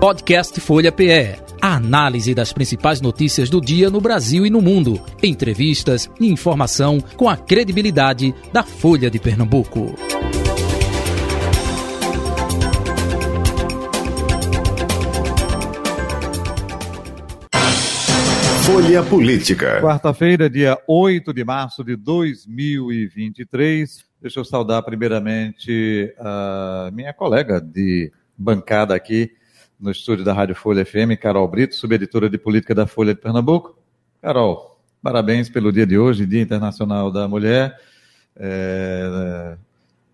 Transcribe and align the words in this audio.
Podcast 0.00 0.58
Folha 0.60 0.90
PE. 0.90 1.36
A 1.60 1.76
análise 1.76 2.34
das 2.34 2.54
principais 2.54 3.02
notícias 3.02 3.50
do 3.50 3.60
dia 3.60 3.90
no 3.90 4.00
Brasil 4.00 4.46
e 4.46 4.50
no 4.50 4.62
mundo. 4.62 4.98
Entrevistas 5.22 6.10
e 6.18 6.26
informação 6.26 6.98
com 7.18 7.28
a 7.28 7.36
credibilidade 7.36 8.34
da 8.50 8.62
Folha 8.62 9.10
de 9.10 9.18
Pernambuco. 9.18 9.94
Folha 18.64 19.02
Política. 19.02 19.82
Quarta-feira, 19.82 20.48
dia 20.48 20.78
8 20.88 21.34
de 21.34 21.44
março 21.44 21.84
de 21.84 21.94
2023. 21.94 24.06
Deixa 24.22 24.40
eu 24.40 24.44
saudar 24.46 24.82
primeiramente 24.82 26.14
a 26.18 26.88
minha 26.90 27.12
colega 27.12 27.60
de 27.60 28.10
bancada 28.34 28.94
aqui, 28.94 29.30
no 29.80 29.90
estúdio 29.90 30.24
da 30.24 30.32
Rádio 30.32 30.54
Folha 30.54 30.84
FM, 30.84 31.18
Carol 31.18 31.48
Brito, 31.48 31.74
subeditora 31.74 32.28
de 32.28 32.36
política 32.36 32.74
da 32.74 32.86
Folha 32.86 33.14
de 33.14 33.20
Pernambuco. 33.20 33.78
Carol, 34.20 34.78
parabéns 35.02 35.48
pelo 35.48 35.72
dia 35.72 35.86
de 35.86 35.98
hoje, 35.98 36.26
Dia 36.26 36.42
Internacional 36.42 37.10
da 37.10 37.26
Mulher. 37.26 37.74
É, 38.36 39.56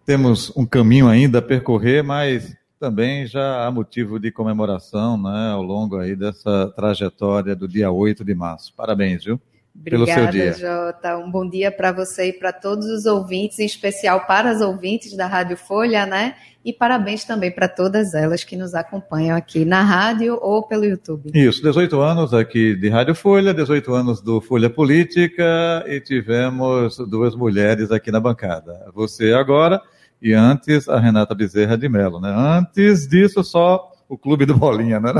temos 0.04 0.56
um 0.56 0.64
caminho 0.64 1.08
ainda 1.08 1.40
a 1.40 1.42
percorrer, 1.42 2.04
mas 2.04 2.56
também 2.78 3.26
já 3.26 3.66
há 3.66 3.70
motivo 3.70 4.20
de 4.20 4.30
comemoração 4.30 5.20
né, 5.20 5.50
ao 5.50 5.62
longo 5.62 5.98
aí 5.98 6.14
dessa 6.14 6.72
trajetória 6.76 7.56
do 7.56 7.66
dia 7.66 7.90
8 7.90 8.24
de 8.24 8.34
março. 8.34 8.72
Parabéns, 8.74 9.24
viu? 9.24 9.40
Obrigada, 9.80 10.32
pelo. 10.32 10.52
Jota. 10.58 11.16
Um 11.18 11.30
bom 11.30 11.48
dia 11.48 11.70
para 11.70 11.92
você 11.92 12.28
e 12.28 12.32
para 12.32 12.52
todos 12.52 12.86
os 12.86 13.06
ouvintes, 13.06 13.58
em 13.58 13.66
especial 13.66 14.26
para 14.26 14.50
as 14.50 14.60
ouvintes 14.60 15.16
da 15.16 15.26
Rádio 15.26 15.56
Folha, 15.56 16.06
né? 16.06 16.34
E 16.64 16.72
parabéns 16.72 17.24
também 17.24 17.50
para 17.52 17.68
todas 17.68 18.12
elas 18.12 18.42
que 18.42 18.56
nos 18.56 18.74
acompanham 18.74 19.36
aqui 19.36 19.64
na 19.64 19.82
rádio 19.82 20.36
ou 20.42 20.64
pelo 20.64 20.84
YouTube. 20.84 21.30
Isso, 21.32 21.62
18 21.62 22.00
anos 22.00 22.34
aqui 22.34 22.74
de 22.74 22.88
Rádio 22.88 23.14
Folha, 23.14 23.54
18 23.54 23.94
anos 23.94 24.20
do 24.20 24.40
Folha 24.40 24.68
Política 24.68 25.84
e 25.86 26.00
tivemos 26.00 26.96
duas 27.08 27.36
mulheres 27.36 27.92
aqui 27.92 28.10
na 28.10 28.18
bancada. 28.18 28.90
Você 28.92 29.32
agora 29.32 29.80
e 30.20 30.32
antes 30.32 30.88
a 30.88 30.98
Renata 30.98 31.34
Bezerra 31.36 31.78
de 31.78 31.88
Mello, 31.88 32.20
né? 32.20 32.34
Antes 32.34 33.06
disso 33.06 33.44
só 33.44 33.92
o 34.08 34.16
clube 34.16 34.46
do 34.46 34.56
Bolinha, 34.56 35.00
né? 35.00 35.12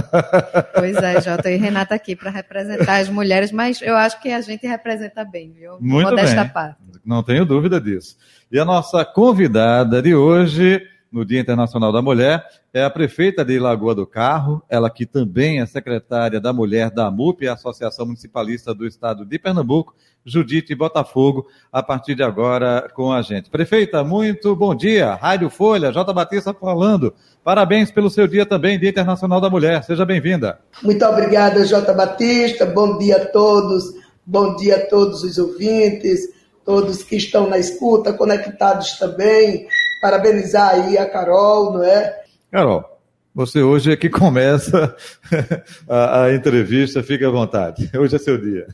Pois 0.74 0.96
é, 0.96 1.20
Jota 1.20 1.50
e 1.50 1.56
Renata 1.56 1.94
aqui 1.94 2.14
para 2.14 2.30
representar 2.30 2.98
as 2.98 3.08
mulheres, 3.08 3.50
mas 3.50 3.80
eu 3.82 3.96
acho 3.96 4.20
que 4.20 4.30
a 4.30 4.40
gente 4.40 4.66
representa 4.66 5.24
bem, 5.24 5.52
viu? 5.52 5.78
Muito 5.80 6.10
Modesta 6.10 6.44
bem. 6.44 6.52
parte. 6.52 6.76
Não 7.04 7.22
tenho 7.22 7.44
dúvida 7.44 7.80
disso. 7.80 8.16
E 8.50 8.58
a 8.58 8.64
nossa 8.64 9.04
convidada 9.04 10.00
de 10.00 10.14
hoje 10.14 10.82
no 11.10 11.24
Dia 11.24 11.40
Internacional 11.40 11.92
da 11.92 12.02
Mulher, 12.02 12.44
é 12.74 12.82
a 12.82 12.90
prefeita 12.90 13.44
de 13.44 13.58
Lagoa 13.58 13.94
do 13.94 14.06
Carro, 14.06 14.62
ela 14.68 14.90
que 14.90 15.06
também 15.06 15.60
é 15.60 15.66
secretária 15.66 16.38
da 16.38 16.52
Mulher 16.52 16.90
da 16.90 17.10
MUP, 17.10 17.48
a 17.48 17.54
Associação 17.54 18.04
Municipalista 18.04 18.74
do 18.74 18.86
Estado 18.86 19.24
de 19.24 19.38
Pernambuco, 19.38 19.94
Judite 20.24 20.74
Botafogo, 20.74 21.46
a 21.72 21.82
partir 21.82 22.14
de 22.16 22.22
agora 22.22 22.90
com 22.94 23.12
a 23.12 23.22
gente. 23.22 23.48
Prefeita, 23.48 24.02
muito 24.04 24.54
bom 24.54 24.74
dia. 24.74 25.14
Rádio 25.14 25.48
Folha, 25.48 25.92
J. 25.92 26.12
Batista 26.12 26.52
falando. 26.52 27.14
Parabéns 27.46 27.92
pelo 27.92 28.10
seu 28.10 28.26
dia 28.26 28.44
também, 28.44 28.76
Dia 28.76 28.90
Internacional 28.90 29.40
da 29.40 29.48
Mulher. 29.48 29.84
Seja 29.84 30.04
bem-vinda. 30.04 30.58
Muito 30.82 31.04
obrigada, 31.04 31.64
J. 31.64 31.94
Batista. 31.94 32.66
Bom 32.66 32.98
dia 32.98 33.18
a 33.18 33.24
todos. 33.24 33.84
Bom 34.26 34.56
dia 34.56 34.78
a 34.78 34.86
todos 34.86 35.22
os 35.22 35.38
ouvintes, 35.38 36.22
todos 36.64 37.04
que 37.04 37.14
estão 37.14 37.48
na 37.48 37.56
escuta, 37.56 38.12
conectados 38.12 38.98
também 38.98 39.68
parabenizar 40.02 40.70
aí 40.70 40.98
a 40.98 41.08
Carol, 41.08 41.74
não 41.74 41.84
é? 41.84 42.20
Carol, 42.50 42.84
você 43.32 43.62
hoje 43.62 43.92
é 43.92 43.96
que 43.96 44.10
começa 44.10 44.96
a, 45.88 46.24
a 46.24 46.34
entrevista, 46.34 47.00
fique 47.00 47.24
à 47.24 47.30
vontade. 47.30 47.88
Hoje 47.96 48.16
é 48.16 48.18
seu 48.18 48.38
dia. 48.38 48.66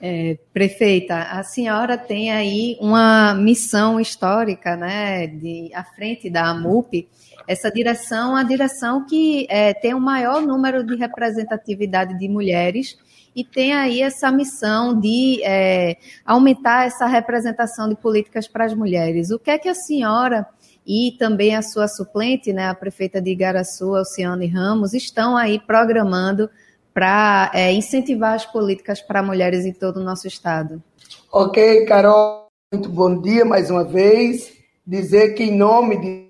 É, 0.00 0.36
prefeita, 0.52 1.22
a 1.22 1.42
senhora 1.42 1.96
tem 1.96 2.30
aí 2.30 2.76
uma 2.80 3.32
missão 3.34 4.00
histórica, 4.00 4.76
né, 4.76 5.26
de, 5.26 5.70
à 5.72 5.84
frente 5.84 6.28
da 6.28 6.50
AMUP, 6.50 7.08
essa 7.46 7.70
direção, 7.70 8.34
a 8.34 8.42
direção 8.42 9.06
que 9.06 9.46
é, 9.48 9.72
tem 9.74 9.94
o 9.94 10.00
maior 10.00 10.42
número 10.42 10.84
de 10.84 10.96
representatividade 10.96 12.18
de 12.18 12.28
mulheres 12.28 12.98
e 13.34 13.44
tem 13.44 13.74
aí 13.74 14.00
essa 14.00 14.32
missão 14.32 14.98
de 14.98 15.42
é, 15.44 15.96
aumentar 16.24 16.86
essa 16.86 17.06
representação 17.06 17.88
de 17.88 17.94
políticas 17.94 18.48
para 18.48 18.64
as 18.64 18.74
mulheres. 18.74 19.30
O 19.30 19.38
que 19.38 19.50
é 19.50 19.58
que 19.58 19.68
a 19.68 19.74
senhora 19.74 20.46
e 20.86 21.16
também 21.18 21.54
a 21.54 21.62
sua 21.62 21.88
suplente, 21.88 22.52
né, 22.52 22.68
a 22.68 22.74
prefeita 22.74 23.20
de 23.20 23.30
Igaraçu, 23.30 23.94
Alciane 23.94 24.46
Ramos, 24.46 24.94
estão 24.94 25.36
aí 25.36 25.58
programando 25.58 26.48
para 26.94 27.50
é, 27.52 27.72
incentivar 27.72 28.34
as 28.34 28.46
políticas 28.46 29.02
para 29.02 29.22
mulheres 29.22 29.66
em 29.66 29.72
todo 29.72 29.98
o 29.98 30.02
nosso 30.02 30.26
estado? 30.26 30.82
Ok, 31.30 31.84
Carol, 31.84 32.46
muito 32.72 32.88
bom 32.88 33.20
dia 33.20 33.44
mais 33.44 33.68
uma 33.68 33.84
vez. 33.84 34.54
Dizer 34.86 35.34
que, 35.34 35.42
em 35.42 35.56
nome 35.58 36.00
de 36.00 36.25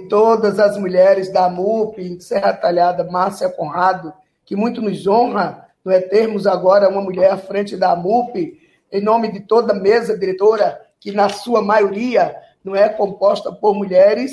todas 0.00 0.58
as 0.58 0.76
mulheres 0.76 1.32
da 1.32 1.48
MUP, 1.48 2.20
Serra 2.20 2.52
Talhada, 2.52 3.04
Márcia 3.04 3.48
Conrado, 3.48 4.12
que 4.44 4.56
muito 4.56 4.82
nos 4.82 5.06
honra 5.06 5.64
não 5.84 5.92
é 5.92 6.00
termos 6.00 6.46
agora 6.46 6.88
uma 6.88 7.02
mulher 7.02 7.30
à 7.30 7.36
frente 7.36 7.76
da 7.76 7.94
MUP, 7.94 8.58
em 8.90 9.02
nome 9.02 9.30
de 9.30 9.40
toda 9.40 9.72
a 9.72 9.76
mesa 9.76 10.16
diretora, 10.16 10.80
que 10.98 11.12
na 11.12 11.28
sua 11.28 11.60
maioria 11.60 12.34
não 12.64 12.74
é 12.74 12.88
composta 12.88 13.52
por 13.52 13.74
mulheres, 13.74 14.32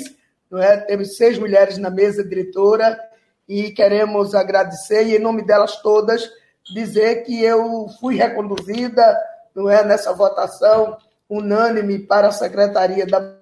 não 0.50 0.60
é? 0.62 0.78
Temos 0.78 1.16
seis 1.16 1.38
mulheres 1.38 1.76
na 1.76 1.90
mesa 1.90 2.24
diretora 2.24 2.98
e 3.46 3.70
queremos 3.70 4.34
agradecer 4.34 5.04
e 5.04 5.16
em 5.16 5.18
nome 5.18 5.42
delas 5.42 5.76
todas 5.82 6.30
dizer 6.72 7.24
que 7.24 7.42
eu 7.42 7.88
fui 8.00 8.16
reconduzida, 8.16 9.18
não 9.54 9.68
é, 9.68 9.84
nessa 9.84 10.14
votação 10.14 10.96
unânime 11.28 11.98
para 11.98 12.28
a 12.28 12.32
Secretaria 12.32 13.06
da 13.06 13.36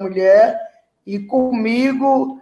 Mulher 0.00 0.71
e 1.06 1.18
comigo 1.18 2.40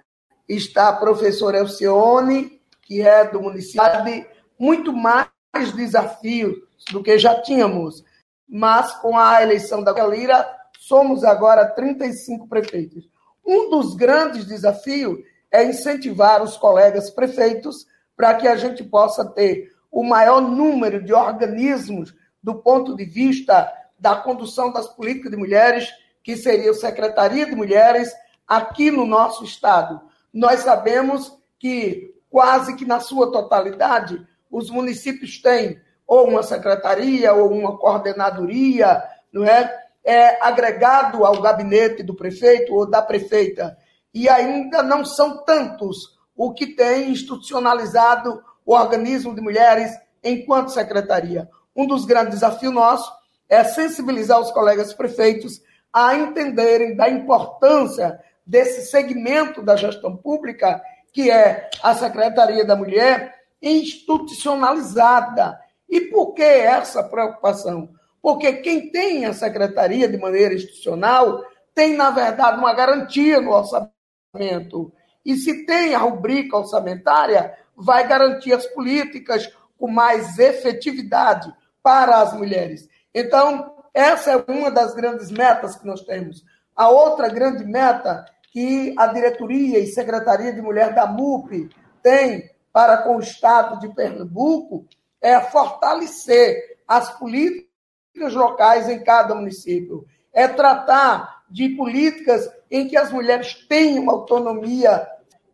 está 0.48 0.88
a 0.88 0.96
professora 0.96 1.58
Elcione, 1.58 2.60
que 2.82 3.00
é 3.00 3.24
do 3.24 3.40
município 3.40 4.26
muito 4.58 4.92
mais 4.92 5.28
desafios 5.74 6.56
do 6.90 7.02
que 7.02 7.18
já 7.18 7.40
tínhamos. 7.40 8.04
Mas 8.48 8.92
com 8.96 9.16
a 9.16 9.42
eleição 9.42 9.82
da 9.82 9.92
Lira, 10.06 10.46
somos 10.78 11.24
agora 11.24 11.66
35 11.66 12.48
prefeitos. 12.48 13.08
Um 13.46 13.70
dos 13.70 13.94
grandes 13.94 14.44
desafios 14.44 15.18
é 15.50 15.64
incentivar 15.64 16.42
os 16.42 16.56
colegas 16.56 17.10
prefeitos 17.10 17.86
para 18.16 18.34
que 18.34 18.46
a 18.46 18.56
gente 18.56 18.84
possa 18.84 19.24
ter 19.24 19.72
o 19.90 20.02
maior 20.02 20.40
número 20.40 21.02
de 21.02 21.12
organismos 21.12 22.14
do 22.42 22.56
ponto 22.56 22.94
de 22.94 23.04
vista 23.04 23.72
da 23.98 24.16
condução 24.16 24.72
das 24.72 24.88
políticas 24.88 25.30
de 25.30 25.36
mulheres, 25.36 25.88
que 26.22 26.36
seria 26.36 26.70
a 26.70 26.74
Secretaria 26.74 27.46
de 27.46 27.54
Mulheres, 27.54 28.12
aqui 28.50 28.90
no 28.90 29.06
nosso 29.06 29.44
estado. 29.44 30.00
Nós 30.34 30.60
sabemos 30.60 31.32
que 31.56 32.12
quase 32.28 32.74
que 32.74 32.84
na 32.84 32.98
sua 32.98 33.30
totalidade 33.30 34.26
os 34.50 34.68
municípios 34.68 35.40
têm 35.40 35.80
ou 36.04 36.26
uma 36.26 36.42
secretaria 36.42 37.32
ou 37.32 37.52
uma 37.52 37.78
coordenadoria, 37.78 39.04
não 39.32 39.44
é? 39.44 39.78
É 40.02 40.44
agregado 40.44 41.24
ao 41.24 41.40
gabinete 41.40 42.02
do 42.02 42.16
prefeito 42.16 42.74
ou 42.74 42.90
da 42.90 43.00
prefeita. 43.00 43.76
E 44.12 44.28
ainda 44.28 44.82
não 44.82 45.04
são 45.04 45.44
tantos 45.44 46.18
o 46.34 46.52
que 46.52 46.66
tem 46.66 47.10
institucionalizado 47.10 48.42
o 48.66 48.74
organismo 48.74 49.32
de 49.32 49.40
mulheres 49.40 49.92
enquanto 50.24 50.72
secretaria. 50.72 51.48
Um 51.76 51.86
dos 51.86 52.04
grandes 52.04 52.34
desafios 52.34 52.74
nossos 52.74 53.12
é 53.48 53.62
sensibilizar 53.62 54.40
os 54.40 54.50
colegas 54.50 54.92
prefeitos 54.92 55.60
a 55.92 56.16
entenderem 56.16 56.96
da 56.96 57.08
importância 57.08 58.18
desse 58.46 58.90
segmento 58.90 59.62
da 59.62 59.76
gestão 59.76 60.16
pública, 60.16 60.82
que 61.12 61.30
é 61.30 61.68
a 61.82 61.94
Secretaria 61.94 62.64
da 62.64 62.76
Mulher, 62.76 63.34
institucionalizada. 63.62 65.60
E 65.88 66.00
por 66.02 66.34
que 66.34 66.42
essa 66.42 67.02
preocupação? 67.02 67.90
Porque 68.22 68.54
quem 68.54 68.90
tem 68.90 69.24
a 69.24 69.32
secretaria 69.32 70.08
de 70.08 70.18
maneira 70.18 70.54
institucional 70.54 71.44
tem, 71.74 71.96
na 71.96 72.10
verdade, 72.10 72.58
uma 72.58 72.74
garantia 72.74 73.40
no 73.40 73.52
orçamento. 73.52 74.92
E 75.24 75.36
se 75.36 75.64
tem 75.64 75.94
a 75.94 75.98
rubrica 75.98 76.56
orçamentária, 76.56 77.56
vai 77.76 78.06
garantir 78.06 78.52
as 78.52 78.66
políticas 78.66 79.50
com 79.78 79.88
mais 79.88 80.38
efetividade 80.38 81.52
para 81.82 82.20
as 82.20 82.32
mulheres. 82.34 82.88
Então, 83.14 83.74
essa 83.94 84.32
é 84.32 84.44
uma 84.50 84.70
das 84.70 84.94
grandes 84.94 85.30
metas 85.30 85.76
que 85.76 85.86
nós 85.86 86.02
temos. 86.02 86.44
A 86.76 86.88
outra 86.88 87.28
grande 87.28 87.64
meta 87.64 88.24
que 88.50 88.94
a 88.98 89.06
diretoria 89.06 89.78
e 89.78 89.86
secretaria 89.86 90.52
de 90.52 90.60
mulher 90.60 90.94
da 90.94 91.06
MUP 91.06 91.68
tem 92.02 92.50
para 92.72 92.98
com 92.98 93.16
o 93.16 93.20
Estado 93.20 93.78
de 93.80 93.94
Pernambuco 93.94 94.86
é 95.20 95.40
fortalecer 95.40 96.78
as 96.86 97.16
políticas 97.18 98.34
locais 98.34 98.88
em 98.88 99.02
cada 99.02 99.34
município, 99.34 100.04
é 100.32 100.48
tratar 100.48 101.44
de 101.50 101.68
políticas 101.70 102.48
em 102.70 102.88
que 102.88 102.96
as 102.96 103.10
mulheres 103.10 103.54
tenham 103.68 104.08
autonomia 104.08 105.06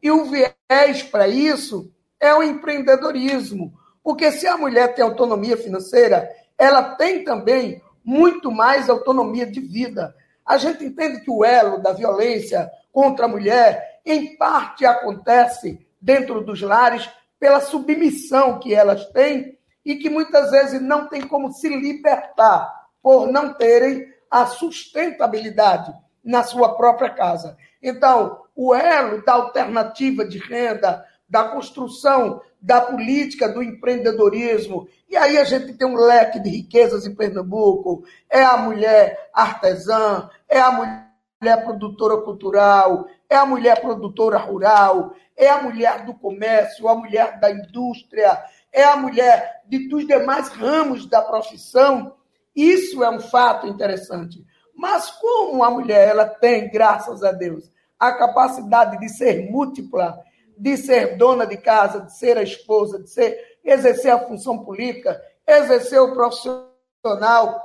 E 0.02 0.10
o 0.10 0.26
viés 0.26 1.02
para 1.10 1.26
isso 1.26 1.90
é 2.20 2.32
o 2.34 2.43
empreendedorismo. 2.43 3.72
Porque 4.02 4.31
se 4.31 4.46
a 4.46 4.56
mulher 4.56 4.94
tem 4.94 5.04
autonomia 5.04 5.56
financeira, 5.56 6.31
ela 6.56 6.94
tem 6.94 7.25
também 7.25 7.82
muito 8.04 8.52
mais 8.52 8.88
autonomia 8.88 9.46
de 9.46 9.58
vida. 9.58 10.14
A 10.44 10.58
gente 10.58 10.84
entende 10.84 11.22
que 11.22 11.31
o 11.31 11.44
elo 11.44 11.82
da 11.82 11.93
violência 11.93 12.70
contra 12.96 13.26
a 13.26 13.28
mulher, 13.28 14.00
em 14.06 14.38
parte, 14.38 14.87
acontece 14.87 15.87
dentro 16.00 16.40
dos 16.40 16.62
lares 16.62 17.06
pela 17.38 17.60
submissão 17.60 18.58
que 18.58 18.75
elas 18.75 19.04
têm 19.10 19.58
e 19.84 19.96
que 19.96 20.08
muitas 20.08 20.50
vezes 20.50 20.81
não 20.81 21.06
tem 21.06 21.20
como 21.20 21.52
se 21.52 21.69
libertar 21.69 22.87
por 23.02 23.31
não 23.31 23.52
terem 23.52 24.10
a 24.31 24.46
sustentabilidade 24.46 25.93
na 26.25 26.43
sua 26.43 26.75
própria 26.75 27.10
casa. 27.10 27.58
Então, 27.82 28.44
o 28.54 28.75
elo 28.75 29.22
da 29.22 29.34
alternativa 29.34 30.25
de 30.25 30.38
renda, 30.38 31.04
da 31.28 31.50
construção 31.50 32.40
da 32.62 32.81
política 32.81 33.46
do 33.46 33.62
empreendedorismo. 33.62 34.88
E 35.06 35.19
aí 35.19 35.37
a 35.37 35.44
gente 35.44 35.75
tem 35.75 35.87
um 35.87 35.96
leque 35.96 36.40
de 36.40 36.48
riquezas 36.48 37.06
em 37.06 37.14
Pernambuco. 37.14 38.04
É 38.31 38.43
a 38.43 38.56
mulher 38.56 39.28
artesã, 39.34 40.31
é 40.48 40.58
a 40.58 40.72
mulher 40.72 41.06
produtora 41.40 42.16
cultural, 42.22 43.06
é 43.28 43.36
a 43.36 43.44
mulher 43.44 43.80
produtora 43.80 44.38
rural, 44.38 45.12
é 45.36 45.48
a 45.48 45.62
mulher 45.62 46.06
do 46.06 46.14
comércio, 46.14 46.88
a 46.88 46.94
mulher 46.94 47.38
da 47.38 47.50
indústria, 47.50 48.42
é 48.72 48.84
a 48.84 48.96
mulher 48.96 49.62
de, 49.66 49.88
dos 49.88 50.06
demais 50.06 50.48
ramos 50.48 51.06
da 51.06 51.20
profissão. 51.20 52.14
Isso 52.54 53.04
é 53.04 53.10
um 53.10 53.20
fato 53.20 53.66
interessante. 53.66 54.42
Mas 54.74 55.10
como 55.10 55.62
a 55.62 55.70
mulher 55.70 56.08
ela 56.08 56.26
tem, 56.26 56.70
graças 56.70 57.22
a 57.22 57.32
Deus, 57.32 57.70
a 57.98 58.12
capacidade 58.12 58.98
de 58.98 59.08
ser 59.08 59.50
múltipla, 59.50 60.18
de 60.56 60.76
ser 60.76 61.16
dona 61.16 61.46
de 61.46 61.58
casa, 61.58 62.00
de 62.00 62.16
ser 62.16 62.38
a 62.38 62.42
esposa, 62.42 63.02
de 63.02 63.10
ser 63.10 63.58
exercer 63.62 64.12
a 64.12 64.26
função 64.26 64.64
política, 64.64 65.20
exercer 65.46 66.00
o 66.00 66.14
profissional, 66.14 67.60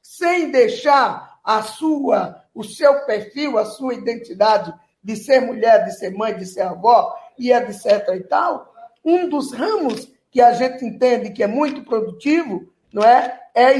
sem 0.00 0.50
deixar 0.50 1.38
a 1.44 1.62
sua, 1.62 2.39
o 2.54 2.64
seu 2.64 3.04
perfil, 3.06 3.58
a 3.58 3.64
sua 3.64 3.94
identidade 3.94 4.72
de 5.02 5.16
ser 5.16 5.40
mulher, 5.40 5.84
de 5.84 5.98
ser 5.98 6.10
mãe, 6.10 6.36
de 6.36 6.46
ser 6.46 6.62
avó 6.62 7.14
e 7.38 7.52
etc 7.52 8.08
e 8.14 8.20
tal, 8.20 8.72
um 9.04 9.28
dos 9.28 9.52
ramos 9.52 10.12
que 10.30 10.40
a 10.40 10.52
gente 10.52 10.84
entende 10.84 11.30
que 11.30 11.42
é 11.42 11.46
muito 11.46 11.82
produtivo, 11.82 12.68
não 12.92 13.02
é? 13.02 13.40
É 13.54 13.74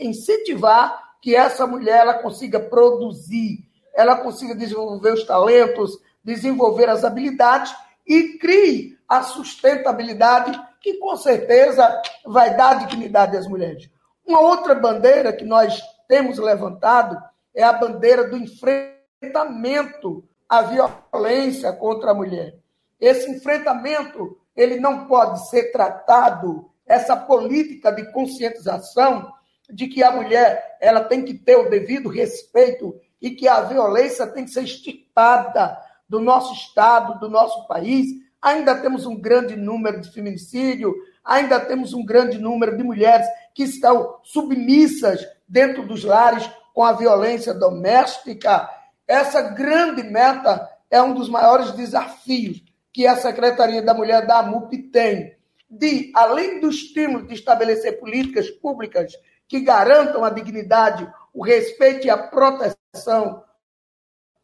incentivar 0.00 1.16
que 1.20 1.36
essa 1.36 1.66
mulher 1.66 2.00
ela 2.00 2.14
consiga 2.14 2.58
produzir, 2.58 3.68
ela 3.94 4.16
consiga 4.16 4.54
desenvolver 4.54 5.12
os 5.12 5.24
talentos, 5.24 5.98
desenvolver 6.24 6.88
as 6.88 7.04
habilidades 7.04 7.74
e 8.06 8.38
crie 8.38 8.96
a 9.08 9.22
sustentabilidade 9.22 10.58
que 10.80 10.94
com 10.94 11.16
certeza 11.16 12.00
vai 12.24 12.56
dar 12.56 12.86
dignidade 12.86 13.36
às 13.36 13.46
mulheres. 13.46 13.90
Uma 14.26 14.40
outra 14.40 14.74
bandeira 14.74 15.32
que 15.32 15.44
nós 15.44 15.80
temos 16.06 16.38
levantado 16.38 17.16
é 17.58 17.64
a 17.64 17.72
bandeira 17.72 18.28
do 18.28 18.36
enfrentamento 18.36 20.22
à 20.48 20.62
violência 20.62 21.72
contra 21.72 22.12
a 22.12 22.14
mulher. 22.14 22.56
Esse 23.00 23.28
enfrentamento, 23.28 24.38
ele 24.54 24.78
não 24.78 25.08
pode 25.08 25.50
ser 25.50 25.72
tratado 25.72 26.70
essa 26.86 27.16
política 27.16 27.90
de 27.90 28.12
conscientização 28.12 29.32
de 29.68 29.88
que 29.88 30.04
a 30.04 30.12
mulher 30.12 30.78
ela 30.80 31.00
tem 31.00 31.24
que 31.24 31.34
ter 31.34 31.56
o 31.56 31.68
devido 31.68 32.08
respeito 32.08 32.94
e 33.20 33.32
que 33.32 33.48
a 33.48 33.62
violência 33.62 34.24
tem 34.28 34.44
que 34.44 34.52
ser 34.52 34.62
extirpada 34.62 35.76
do 36.08 36.20
nosso 36.20 36.54
estado, 36.54 37.18
do 37.18 37.28
nosso 37.28 37.66
país. 37.66 38.06
Ainda 38.40 38.76
temos 38.76 39.04
um 39.04 39.20
grande 39.20 39.56
número 39.56 40.00
de 40.00 40.12
feminicídio, 40.12 40.94
ainda 41.24 41.58
temos 41.58 41.92
um 41.92 42.06
grande 42.06 42.38
número 42.38 42.76
de 42.76 42.84
mulheres 42.84 43.26
que 43.52 43.64
estão 43.64 44.20
submissas 44.22 45.26
dentro 45.48 45.84
dos 45.84 46.04
lares 46.04 46.48
com 46.78 46.84
a 46.84 46.92
violência 46.92 47.52
doméstica. 47.52 48.70
Essa 49.04 49.42
grande 49.42 50.04
meta 50.04 50.70
é 50.88 51.02
um 51.02 51.12
dos 51.12 51.28
maiores 51.28 51.72
desafios 51.72 52.62
que 52.92 53.04
a 53.04 53.16
Secretaria 53.16 53.82
da 53.82 53.92
Mulher 53.92 54.24
da 54.28 54.38
AMUP 54.38 54.78
tem, 54.92 55.36
de, 55.68 56.12
além 56.14 56.60
do 56.60 56.70
estímulo 56.70 57.26
de 57.26 57.34
estabelecer 57.34 57.98
políticas 57.98 58.48
públicas 58.48 59.12
que 59.48 59.58
garantam 59.58 60.22
a 60.22 60.30
dignidade, 60.30 61.12
o 61.34 61.44
respeito 61.44 62.06
e 62.06 62.10
a 62.10 62.16
proteção 62.16 63.42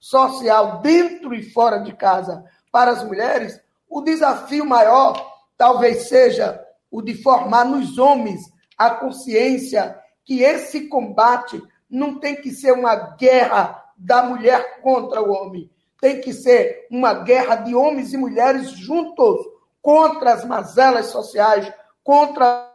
social 0.01 0.81
dentro 0.81 1.37
e 1.37 1.49
fora 1.53 1.79
de 1.79 1.93
casa 1.93 2.45
para 2.73 2.91
as 2.91 3.05
mulheres, 3.05 3.61
o 3.89 4.01
desafio 4.01 4.67
maior 4.67 5.25
talvez 5.57 6.09
seja 6.09 6.61
o 6.91 7.01
de 7.01 7.15
formar 7.15 7.65
nos 7.65 7.97
homens 7.97 8.41
a 8.77 8.91
consciência 8.91 9.97
que 10.25 10.43
esse 10.43 10.89
combate 10.89 11.63
não 11.95 12.19
tem 12.19 12.35
que 12.35 12.51
ser 12.51 12.73
uma 12.73 12.97
guerra 13.17 13.85
da 13.97 14.25
mulher 14.25 14.81
contra 14.81 15.23
o 15.23 15.31
homem, 15.31 15.71
tem 16.01 16.21
que 16.21 16.33
ser 16.33 16.89
uma 16.91 17.15
guerra 17.15 17.55
de 17.57 17.73
homens 17.73 18.13
e 18.13 18.17
mulheres 18.17 18.73
juntos 18.73 19.39
contra 19.81 20.33
as 20.33 20.45
mazelas 20.45 21.07
sociais, 21.07 21.73
contra 22.03 22.69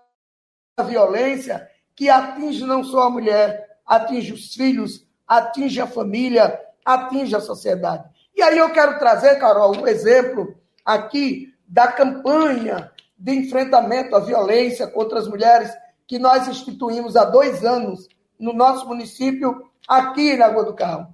a 0.77 0.83
violência 0.83 1.69
que 1.94 2.10
atinge 2.10 2.63
não 2.63 2.81
só 2.81 3.04
a 3.04 3.10
mulher, 3.10 3.77
atinge 3.86 4.31
os 4.31 4.54
filhos, 4.54 5.06
atinge 5.27 5.81
a 5.81 5.88
família, 5.88 6.57
atinge 6.86 7.36
a 7.36 7.42
sociedade. 7.42 8.07
E 8.33 8.42
aí 8.42 8.57
eu 8.57 8.71
quero 8.71 8.98
trazer, 8.98 9.38
Carol, 9.38 9.75
um 9.75 9.86
exemplo 9.86 10.56
aqui 10.86 11.54
da 11.68 11.92
campanha 11.92 12.89
de 13.18 13.33
enfrentamento 13.33 14.16
à 14.16 14.19
violência 14.19 14.88
contra 14.88 15.19
as 15.19 15.27
mulheres 15.27 15.71
que 16.07 16.18
nós 16.18 16.48
instituímos 16.48 17.18
há 17.18 17.25
dois 17.25 17.66
anos 17.66 18.07
no 18.39 18.53
nosso 18.53 18.88
município, 18.88 19.69
aqui 19.88 20.38
na 20.38 20.47
Rua 20.47 20.65
do 20.65 20.75
Carro. 20.75 21.13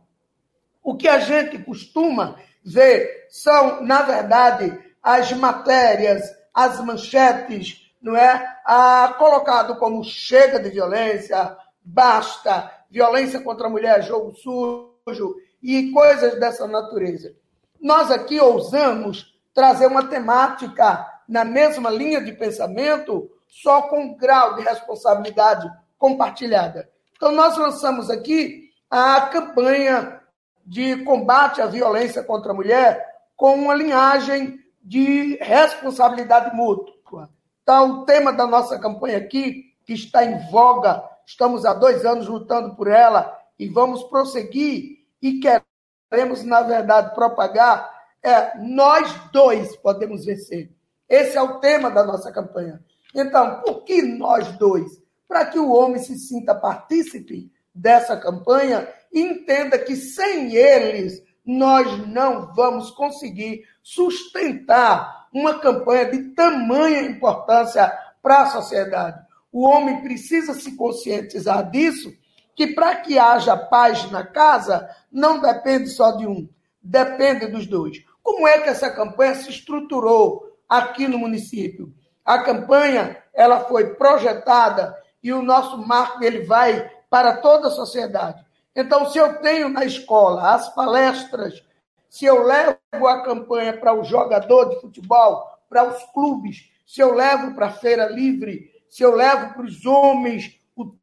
O 0.84 0.96
que 0.96 1.08
a 1.08 1.20
gente 1.20 1.58
costuma 1.60 2.36
ver 2.64 3.28
são, 3.30 3.84
na 3.84 4.04
verdade, 4.04 4.78
as 5.02 5.32
matérias, 5.34 6.22
as 6.54 6.80
manchetes 6.84 7.86
não 8.06 8.16
é? 8.16 8.60
Ah, 8.64 9.16
colocado 9.18 9.78
como 9.78 10.04
chega 10.04 10.60
de 10.60 10.70
violência, 10.70 11.58
basta, 11.84 12.72
violência 12.88 13.42
contra 13.42 13.66
a 13.66 13.70
mulher, 13.70 14.04
jogo 14.04 14.32
sujo 14.36 15.36
e 15.62 15.92
coisas 15.92 16.40
dessa 16.40 16.68
natureza. 16.68 17.36
Nós 17.82 18.12
aqui 18.12 18.40
ousamos 18.40 19.36
trazer 19.56 19.88
uma 19.88 20.08
temática 20.08 21.04
na 21.28 21.44
mesma 21.44 21.90
linha 21.90 22.22
de 22.22 22.32
pensamento, 22.34 23.28
só 23.48 23.84
com 23.84 24.00
um 24.02 24.16
grau 24.16 24.56
de 24.56 24.62
responsabilidade 24.62 25.68
compartilhada. 25.98 26.88
Então, 27.16 27.32
nós 27.32 27.58
lançamos 27.58 28.10
aqui 28.10 28.70
a 28.90 29.22
campanha 29.22 30.22
de 30.66 31.04
combate 31.04 31.62
à 31.62 31.68
violência 31.68 32.24
contra 32.24 32.52
a 32.52 32.56
mulher 32.56 33.06
com 33.36 33.56
uma 33.56 33.74
linhagem 33.74 34.60
de 34.82 35.36
responsabilidade 35.42 36.56
mútua. 36.56 37.30
Então, 37.64 38.02
o 38.02 38.06
tema 38.06 38.32
da 38.32 38.46
nossa 38.46 38.78
campanha 38.80 39.18
aqui, 39.18 39.74
que 39.86 39.94
está 39.94 40.24
em 40.24 40.50
voga, 40.50 41.04
estamos 41.26 41.66
há 41.66 41.74
dois 41.74 42.06
anos 42.06 42.28
lutando 42.28 42.76
por 42.76 42.88
ela 42.88 43.36
e 43.58 43.68
vamos 43.68 44.04
prosseguir 44.04 45.06
e 45.22 45.40
queremos, 45.40 46.44
na 46.44 46.62
verdade, 46.62 47.16
propagar, 47.16 47.92
é 48.22 48.58
nós 48.60 49.14
dois 49.32 49.76
podemos 49.78 50.26
vencer. 50.26 50.72
Esse 51.08 51.38
é 51.38 51.42
o 51.42 51.60
tema 51.60 51.90
da 51.90 52.04
nossa 52.04 52.32
campanha. 52.32 52.84
Então, 53.14 53.62
por 53.62 53.84
que 53.84 54.02
nós 54.02 54.52
dois? 54.58 55.02
Para 55.28 55.46
que 55.46 55.60
o 55.60 55.72
homem 55.72 56.00
se 56.00 56.18
sinta 56.18 56.54
partícipe 56.54 57.52
dessa 57.74 58.16
campanha 58.16 58.88
e 59.12 59.20
entenda 59.20 59.78
que 59.78 59.96
sem 59.96 60.56
eles 60.56 61.24
nós 61.46 62.08
não 62.08 62.54
vamos 62.54 62.90
conseguir 62.92 63.64
sustentar 63.84 65.28
uma 65.32 65.60
campanha 65.60 66.10
de 66.10 66.34
tamanha 66.34 67.02
importância 67.02 67.92
para 68.22 68.42
a 68.42 68.48
sociedade. 68.48 69.20
O 69.52 69.66
homem 69.66 70.02
precisa 70.02 70.54
se 70.54 70.76
conscientizar 70.76 71.70
disso, 71.70 72.12
que 72.56 72.68
para 72.68 72.96
que 72.96 73.20
haja 73.20 73.56
paz 73.56 74.10
na 74.10 74.26
casa, 74.26 74.90
não 75.12 75.40
depende 75.40 75.90
só 75.90 76.12
de 76.12 76.26
um, 76.26 76.50
depende 76.82 77.48
dos 77.48 77.68
dois. 77.68 78.04
Como 78.24 78.48
é 78.48 78.60
que 78.60 78.70
essa 78.70 78.90
campanha 78.90 79.36
se 79.36 79.50
estruturou 79.50 80.58
aqui 80.68 81.08
no 81.08 81.20
município? 81.20 81.94
A 82.24 82.40
campanha 82.40 83.18
ela 83.34 83.66
foi 83.66 83.94
projetada 83.96 84.96
e 85.26 85.34
o 85.34 85.42
nosso 85.42 85.76
marco 85.80 86.24
ele 86.24 86.46
vai 86.46 86.88
para 87.10 87.38
toda 87.38 87.70
a 87.70 87.72
sociedade. 87.72 88.46
Então, 88.76 89.10
se 89.10 89.18
eu 89.18 89.42
tenho 89.42 89.70
na 89.70 89.84
escola 89.84 90.54
as 90.54 90.72
palestras 90.76 91.66
se 92.08 92.26
eu 92.26 92.44
levo 92.44 93.08
a 93.08 93.24
campanha 93.24 93.78
para 93.78 93.94
o 93.94 94.04
jogador 94.04 94.70
de 94.70 94.80
futebol, 94.80 95.44
para 95.68 95.84
os 95.84 96.02
clubes, 96.14 96.72
se 96.86 97.02
eu 97.02 97.14
levo 97.14 97.56
para 97.56 97.66
a 97.66 97.72
feira 97.72 98.08
livre, 98.08 98.72
se 98.88 99.04
eu 99.04 99.14
levo 99.16 99.54
para 99.54 99.64
os 99.64 99.86
homens, 99.86 100.58
o 100.78 100.96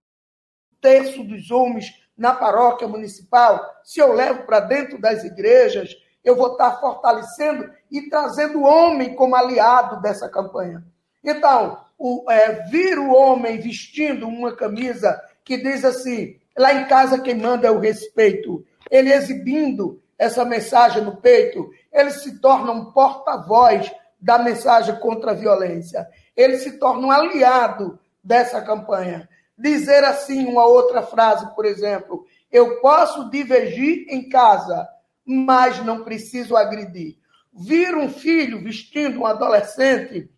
terço 0.80 1.22
dos 1.24 1.50
homens 1.50 1.92
na 2.16 2.32
paróquia 2.32 2.86
municipal, 2.86 3.60
se 3.82 4.00
eu 4.00 4.12
levo 4.14 4.44
para 4.44 4.60
dentro 4.60 4.98
das 4.98 5.22
igrejas, 5.24 5.94
eu 6.24 6.36
vou 6.36 6.52
estar 6.52 6.80
fortalecendo 6.80 7.70
e 7.90 8.08
trazendo 8.08 8.60
o 8.60 8.64
homem 8.64 9.14
como 9.14 9.34
aliado 9.34 10.00
dessa 10.00 10.28
campanha. 10.30 10.82
Então, 11.22 11.84
o, 12.02 12.28
é, 12.28 12.64
vir 12.64 12.98
o 12.98 13.12
homem 13.12 13.60
vestindo 13.60 14.26
uma 14.26 14.56
camisa 14.56 15.22
que 15.44 15.56
diz 15.56 15.84
assim: 15.84 16.36
lá 16.58 16.74
em 16.74 16.88
casa 16.88 17.20
quem 17.20 17.36
manda 17.36 17.68
é 17.68 17.70
o 17.70 17.78
respeito. 17.78 18.66
Ele 18.90 19.12
exibindo 19.12 20.02
essa 20.18 20.44
mensagem 20.44 21.04
no 21.04 21.18
peito, 21.18 21.70
ele 21.92 22.10
se 22.10 22.40
torna 22.40 22.72
um 22.72 22.86
porta-voz 22.86 23.88
da 24.20 24.36
mensagem 24.36 24.98
contra 24.98 25.30
a 25.30 25.34
violência. 25.34 26.08
Ele 26.36 26.58
se 26.58 26.72
torna 26.72 27.06
um 27.06 27.10
aliado 27.10 27.98
dessa 28.22 28.60
campanha. 28.60 29.28
Dizer 29.56 30.02
assim 30.02 30.44
uma 30.44 30.66
outra 30.66 31.02
frase, 31.02 31.54
por 31.54 31.64
exemplo, 31.64 32.26
eu 32.50 32.80
posso 32.80 33.30
divergir 33.30 34.06
em 34.08 34.28
casa, 34.28 34.88
mas 35.24 35.84
não 35.84 36.02
preciso 36.02 36.56
agredir. 36.56 37.16
Vir 37.52 37.94
um 37.94 38.08
filho 38.08 38.60
vestindo 38.60 39.20
um 39.20 39.26
adolescente, 39.26 40.28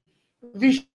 vestindo 0.54 0.93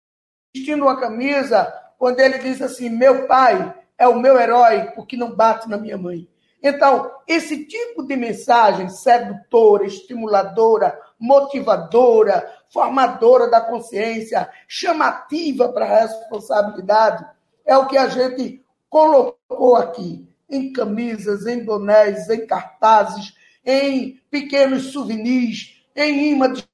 uma 0.74 0.98
camisa, 0.98 1.72
quando 1.98 2.20
ele 2.20 2.38
diz 2.38 2.60
assim: 2.62 2.88
meu 2.88 3.26
pai 3.26 3.74
é 3.96 4.06
o 4.06 4.18
meu 4.18 4.38
herói 4.38 4.90
porque 4.94 5.16
não 5.16 5.34
bate 5.34 5.68
na 5.68 5.76
minha 5.76 5.98
mãe. 5.98 6.28
Então, 6.62 7.12
esse 7.26 7.66
tipo 7.66 8.02
de 8.02 8.16
mensagem 8.16 8.88
sedutora, 8.88 9.86
estimuladora, 9.86 10.98
motivadora, 11.18 12.52
formadora 12.68 13.48
da 13.48 13.60
consciência, 13.60 14.50
chamativa 14.66 15.68
para 15.68 15.84
a 15.84 16.00
responsabilidade, 16.00 17.24
é 17.64 17.76
o 17.76 17.86
que 17.86 17.96
a 17.96 18.08
gente 18.08 18.64
colocou 18.90 19.76
aqui 19.76 20.26
em 20.50 20.72
camisas, 20.72 21.46
em 21.46 21.64
bonés, 21.64 22.28
em 22.28 22.44
cartazes, 22.46 23.34
em 23.64 24.20
pequenos 24.30 24.92
souvenirs, 24.92 25.84
em 25.94 26.32
imã 26.32 26.52
de 26.52 26.66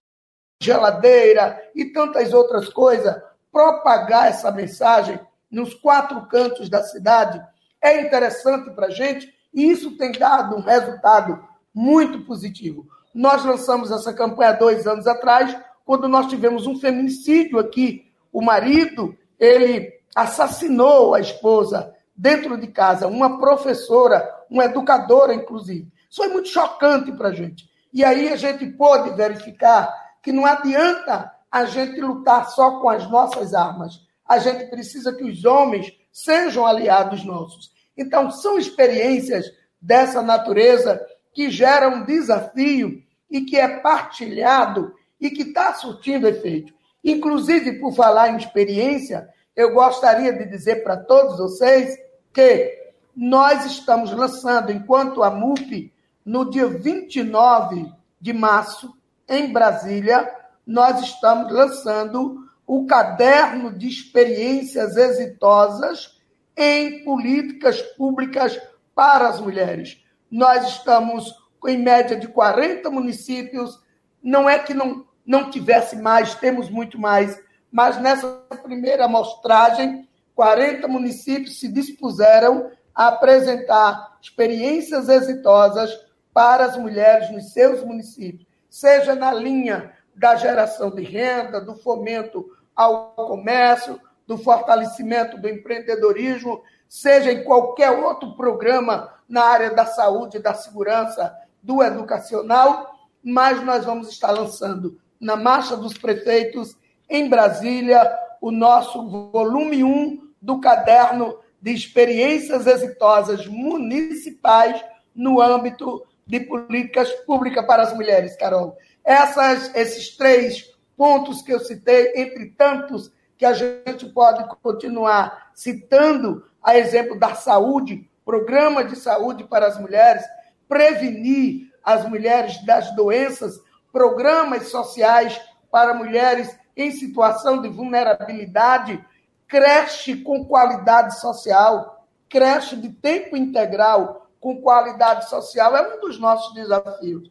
geladeira 0.62 1.60
e 1.74 1.86
tantas 1.86 2.32
outras 2.32 2.68
coisas, 2.68 3.14
propagar 3.54 4.26
essa 4.26 4.50
mensagem 4.50 5.20
nos 5.48 5.72
quatro 5.72 6.26
cantos 6.26 6.68
da 6.68 6.82
cidade 6.82 7.40
é 7.80 8.00
interessante 8.00 8.70
para 8.72 8.88
a 8.88 8.90
gente 8.90 9.32
e 9.54 9.70
isso 9.70 9.96
tem 9.96 10.10
dado 10.10 10.56
um 10.56 10.60
resultado 10.60 11.40
muito 11.72 12.22
positivo. 12.22 12.84
Nós 13.14 13.44
lançamos 13.44 13.92
essa 13.92 14.12
campanha 14.12 14.54
dois 14.54 14.88
anos 14.88 15.06
atrás, 15.06 15.56
quando 15.84 16.08
nós 16.08 16.26
tivemos 16.26 16.66
um 16.66 16.80
feminicídio 16.80 17.60
aqui. 17.60 18.10
O 18.32 18.42
marido, 18.42 19.16
ele 19.38 19.92
assassinou 20.16 21.14
a 21.14 21.20
esposa 21.20 21.94
dentro 22.16 22.56
de 22.56 22.66
casa, 22.66 23.06
uma 23.06 23.38
professora, 23.38 24.28
uma 24.50 24.64
educadora, 24.64 25.32
inclusive. 25.32 25.86
Isso 26.10 26.22
foi 26.22 26.28
muito 26.28 26.48
chocante 26.48 27.12
para 27.12 27.28
a 27.28 27.32
gente. 27.32 27.68
E 27.92 28.04
aí 28.04 28.32
a 28.32 28.36
gente 28.36 28.66
pôde 28.66 29.10
verificar 29.10 29.94
que 30.20 30.32
não 30.32 30.44
adianta 30.44 31.33
a 31.54 31.66
gente 31.66 32.00
lutar 32.00 32.50
só 32.50 32.80
com 32.80 32.88
as 32.88 33.08
nossas 33.08 33.54
armas. 33.54 34.00
A 34.26 34.40
gente 34.40 34.64
precisa 34.66 35.12
que 35.12 35.22
os 35.22 35.44
homens 35.44 35.96
sejam 36.10 36.66
aliados 36.66 37.24
nossos. 37.24 37.70
Então, 37.96 38.28
são 38.28 38.58
experiências 38.58 39.46
dessa 39.80 40.20
natureza 40.20 41.00
que 41.32 41.52
geram 41.52 41.98
um 41.98 42.04
desafio 42.04 43.00
e 43.30 43.42
que 43.42 43.56
é 43.56 43.68
partilhado 43.68 44.96
e 45.20 45.30
que 45.30 45.42
está 45.42 45.74
surtindo 45.74 46.26
efeito. 46.26 46.74
Inclusive, 47.04 47.78
por 47.78 47.94
falar 47.94 48.30
em 48.30 48.36
experiência, 48.36 49.28
eu 49.54 49.74
gostaria 49.74 50.32
de 50.32 50.46
dizer 50.46 50.82
para 50.82 50.96
todos 50.96 51.38
vocês 51.38 51.96
que 52.32 52.92
nós 53.14 53.64
estamos 53.64 54.10
lançando, 54.10 54.72
enquanto 54.72 55.22
a 55.22 55.30
MUP, 55.30 55.92
no 56.24 56.50
dia 56.50 56.66
29 56.66 57.92
de 58.20 58.32
março, 58.32 58.92
em 59.28 59.52
Brasília, 59.52 60.43
nós 60.66 61.00
estamos 61.02 61.52
lançando 61.52 62.44
o 62.66 62.86
caderno 62.86 63.76
de 63.76 63.88
experiências 63.88 64.96
exitosas 64.96 66.20
em 66.56 67.04
políticas 67.04 67.82
públicas 67.96 68.58
para 68.94 69.28
as 69.28 69.40
mulheres. 69.40 70.02
Nós 70.30 70.66
estamos 70.68 71.34
em 71.66 71.78
média 71.78 72.16
de 72.16 72.28
40 72.28 72.90
municípios. 72.90 73.80
Não 74.22 74.48
é 74.48 74.58
que 74.58 74.72
não, 74.72 75.04
não 75.26 75.50
tivesse 75.50 75.96
mais, 75.96 76.34
temos 76.34 76.70
muito 76.70 76.98
mais, 76.98 77.38
mas 77.70 78.00
nessa 78.00 78.28
primeira 78.62 79.04
amostragem 79.04 80.08
40 80.34 80.88
municípios 80.88 81.60
se 81.60 81.68
dispuseram 81.68 82.70
a 82.94 83.08
apresentar 83.08 84.18
experiências 84.20 85.08
exitosas 85.08 85.90
para 86.32 86.64
as 86.64 86.76
mulheres 86.76 87.30
nos 87.30 87.52
seus 87.52 87.84
municípios, 87.84 88.46
seja 88.68 89.14
na 89.14 89.32
linha 89.32 89.92
da 90.14 90.36
geração 90.36 90.90
de 90.90 91.02
renda, 91.02 91.60
do 91.60 91.74
fomento 91.74 92.46
ao 92.74 93.12
comércio, 93.14 94.00
do 94.26 94.38
fortalecimento 94.38 95.38
do 95.38 95.48
empreendedorismo, 95.48 96.62
seja 96.88 97.32
em 97.32 97.44
qualquer 97.44 97.90
outro 97.90 98.36
programa 98.36 99.12
na 99.28 99.44
área 99.44 99.70
da 99.70 99.84
saúde, 99.84 100.38
da 100.38 100.54
segurança, 100.54 101.34
do 101.62 101.82
educacional, 101.82 102.94
mas 103.22 103.62
nós 103.64 103.84
vamos 103.84 104.08
estar 104.08 104.30
lançando 104.30 104.98
na 105.18 105.36
Marcha 105.36 105.76
dos 105.76 105.96
Prefeitos 105.96 106.76
em 107.08 107.28
Brasília 107.28 108.10
o 108.40 108.50
nosso 108.50 109.30
volume 109.30 109.82
1 109.82 110.30
do 110.40 110.60
caderno 110.60 111.38
de 111.60 111.72
experiências 111.72 112.66
exitosas 112.66 113.46
municipais 113.46 114.84
no 115.14 115.40
âmbito 115.40 116.04
de 116.26 116.40
políticas 116.40 117.10
públicas 117.26 117.64
para 117.66 117.82
as 117.82 117.94
mulheres, 117.94 118.36
Carol. 118.36 118.76
Essas, 119.04 119.74
esses 119.74 120.16
três 120.16 120.74
pontos 120.96 121.42
que 121.42 121.52
eu 121.52 121.60
citei, 121.60 122.12
entre 122.16 122.46
tantos 122.50 123.12
que 123.36 123.44
a 123.44 123.52
gente 123.52 124.06
pode 124.06 124.44
continuar 124.62 125.50
citando, 125.54 126.44
a 126.62 126.78
exemplo 126.78 127.18
da 127.18 127.34
saúde, 127.34 128.08
programa 128.24 128.82
de 128.82 128.96
saúde 128.96 129.44
para 129.44 129.66
as 129.66 129.78
mulheres, 129.78 130.24
prevenir 130.66 131.70
as 131.84 132.08
mulheres 132.08 132.64
das 132.64 132.94
doenças, 132.96 133.60
programas 133.92 134.68
sociais 134.68 135.38
para 135.70 135.92
mulheres 135.92 136.56
em 136.76 136.90
situação 136.90 137.60
de 137.60 137.68
vulnerabilidade, 137.68 139.04
creche 139.46 140.16
com 140.16 140.44
qualidade 140.44 141.20
social, 141.20 142.06
creche 142.28 142.76
de 142.76 142.88
tempo 142.88 143.36
integral 143.36 144.28
com 144.40 144.60
qualidade 144.60 145.28
social 145.28 145.76
é 145.76 145.94
um 145.94 146.00
dos 146.00 146.18
nossos 146.18 146.52
desafios. 146.54 147.30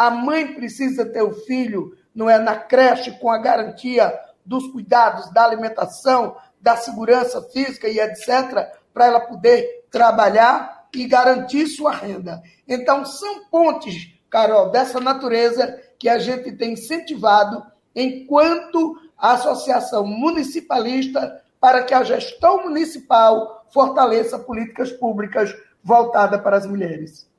A 0.00 0.08
mãe 0.08 0.54
precisa 0.54 1.04
ter 1.04 1.20
o 1.20 1.34
filho, 1.44 1.94
não 2.14 2.30
é 2.30 2.38
na 2.38 2.56
creche 2.56 3.10
com 3.18 3.30
a 3.30 3.36
garantia 3.36 4.10
dos 4.42 4.66
cuidados 4.72 5.30
da 5.30 5.44
alimentação, 5.44 6.36
da 6.58 6.74
segurança 6.74 7.42
física 7.52 7.86
e 7.86 8.00
etc, 8.00 8.66
para 8.94 9.04
ela 9.04 9.20
poder 9.20 9.84
trabalhar 9.90 10.86
e 10.94 11.06
garantir 11.06 11.66
sua 11.66 11.92
renda. 11.92 12.42
Então 12.66 13.04
são 13.04 13.44
pontes, 13.50 14.14
Carol, 14.30 14.70
dessa 14.70 14.98
natureza 15.00 15.78
que 15.98 16.08
a 16.08 16.18
gente 16.18 16.50
tem 16.52 16.72
incentivado 16.72 17.62
enquanto 17.94 18.96
Associação 19.18 20.06
Municipalista 20.06 21.42
para 21.60 21.82
que 21.82 21.92
a 21.92 22.02
gestão 22.02 22.62
municipal 22.62 23.66
fortaleça 23.68 24.38
políticas 24.38 24.90
públicas 24.92 25.54
voltadas 25.84 26.40
para 26.40 26.56
as 26.56 26.64
mulheres 26.64 27.29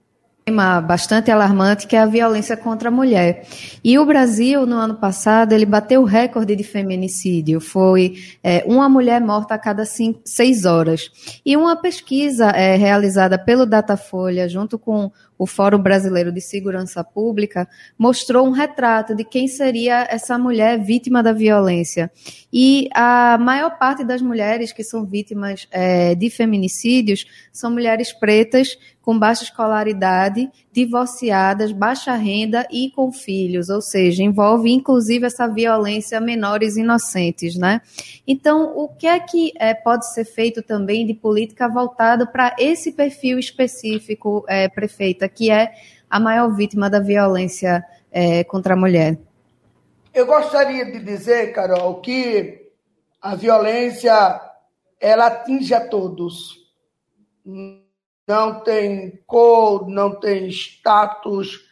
tema 0.46 0.82
bastante 0.82 1.30
alarmante 1.30 1.86
que 1.86 1.96
é 1.96 2.00
a 2.00 2.06
violência 2.06 2.58
contra 2.58 2.90
a 2.90 2.92
mulher. 2.92 3.48
E 3.84 3.98
o 3.98 4.06
Brasil, 4.06 4.66
no 4.66 4.76
ano 4.76 4.96
passado, 4.96 5.54
ele 5.54 5.66
bateu 5.66 6.02
o 6.02 6.06
recorde 6.06 6.56
de 6.56 6.64
feminicídio. 6.64 7.60
Foi 7.62 8.16
é, 8.44 8.64
uma 8.66 8.90
mulher 8.90 9.22
morta 9.22 9.54
a 9.54 9.60
cada 9.60 9.86
cinco, 9.86 10.22
seis 10.26 10.66
horas. 10.66 11.12
E 11.46 11.56
uma 11.56 11.76
pesquisa 11.76 12.50
é, 12.50 12.76
realizada 12.76 13.38
pelo 13.38 13.66
Datafolha, 13.66 14.50
junto 14.50 14.80
com 14.80 15.12
o 15.38 15.48
Fórum 15.48 15.80
Brasileiro 15.80 16.32
de 16.32 16.42
Segurança 16.42 17.04
Pública, 17.04 17.68
mostrou 17.98 18.46
um 18.46 18.52
retrato 18.52 19.16
de 19.16 19.24
quem 19.24 19.48
seria 19.48 20.08
essa 20.10 20.38
mulher 20.38 20.80
vítima 20.80 21.24
da 21.24 21.34
violência. 21.34 22.12
E 22.54 22.90
a 22.94 23.38
maior 23.38 23.78
parte 23.78 24.04
das 24.04 24.22
mulheres 24.22 24.74
que 24.74 24.84
são 24.84 25.06
vítimas 25.06 25.68
é, 25.72 26.14
de 26.16 26.30
feminicídios 26.30 27.26
são 27.52 27.72
mulheres 27.72 28.12
pretas 28.12 28.78
com 29.02 29.18
baixa 29.18 29.44
escolaridade, 29.44 30.50
divorciadas, 30.72 31.72
baixa 31.72 32.14
renda 32.14 32.68
e 32.70 32.92
com 32.92 33.12
filhos, 33.12 33.70
ou 33.70 33.82
seja, 33.82 34.22
envolve 34.22 34.72
inclusive 34.72 35.26
essa 35.26 35.48
violência 35.48 36.18
a 36.18 36.22
menores 36.22 36.78
inocentes, 36.78 37.56
né? 37.56 37.82
Então, 38.28 38.78
o 38.78 38.88
que 38.88 39.08
é 39.08 39.20
que 39.20 39.54
é, 39.58 39.74
pode 39.74 40.14
ser 40.14 40.26
feito 40.26 40.62
também 40.62 41.06
de 41.06 41.14
política 41.14 41.68
voltada 41.68 42.28
para 42.28 42.56
esse 42.60 42.92
perfil 42.92 43.40
específico, 43.40 44.46
é, 44.48 44.68
prefeita, 44.68 45.28
que 45.28 45.50
é 45.50 45.72
a 46.10 46.20
maior 46.20 46.54
vítima 46.54 46.90
da 46.90 47.00
violência 47.00 47.84
é, 48.12 48.44
contra 48.44 48.74
a 48.74 48.78
mulher? 48.78 49.18
Eu 50.14 50.26
gostaria 50.26 50.86
de 50.86 51.00
dizer, 51.00 51.54
Carol, 51.54 52.02
que 52.02 52.70
a 53.22 53.36
violência 53.36 54.42
ela 55.00 55.28
atinge 55.28 55.74
a 55.74 55.88
todos. 55.88 56.60
Não 58.28 58.62
tem 58.62 59.24
cor, 59.26 59.88
não 59.90 60.20
tem 60.20 60.48
status, 60.50 61.66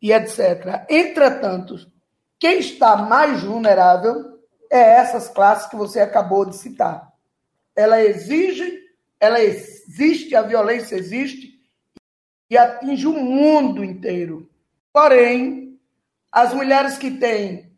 e 0.00 0.12
etc. 0.12 0.86
Entretanto, 0.88 1.76
quem 2.38 2.58
está 2.58 2.96
mais 2.96 3.42
vulnerável 3.42 4.40
é 4.70 4.78
essas 4.78 5.28
classes 5.28 5.68
que 5.68 5.76
você 5.76 6.00
acabou 6.00 6.44
de 6.44 6.56
citar. 6.56 7.12
Ela 7.76 8.02
exige, 8.02 8.80
ela 9.18 9.40
existe, 9.40 10.34
a 10.34 10.42
violência 10.42 10.96
existe 10.96 11.60
e 12.48 12.56
atinge 12.56 13.06
o 13.06 13.12
mundo 13.12 13.84
inteiro. 13.84 14.48
Porém, 14.92 15.59
as 16.32 16.54
mulheres 16.54 16.96
que 16.96 17.10
têm 17.10 17.72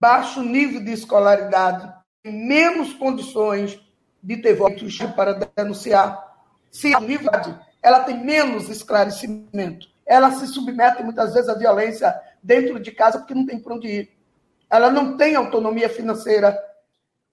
baixo 0.00 0.42
nível 0.42 0.82
de 0.82 0.92
escolaridade, 0.92 1.92
menos 2.24 2.92
condições 2.94 3.80
de 4.22 4.36
ter 4.36 4.54
votos 4.54 4.98
para 5.14 5.34
denunciar, 5.56 6.36
se 6.70 6.94
a 6.94 7.00
nível 7.00 7.30
ela 7.82 8.00
tem 8.00 8.22
menos 8.24 8.68
esclarecimento. 8.68 9.88
Ela 10.06 10.30
se 10.32 10.46
submete 10.46 11.02
muitas 11.02 11.34
vezes 11.34 11.48
à 11.48 11.54
violência 11.54 12.18
dentro 12.42 12.80
de 12.80 12.90
casa 12.92 13.18
porque 13.18 13.34
não 13.34 13.46
tem 13.46 13.60
para 13.60 13.74
onde 13.74 13.88
ir. 13.88 14.18
Ela 14.70 14.90
não 14.90 15.16
tem 15.16 15.34
autonomia 15.34 15.88
financeira. 15.88 16.58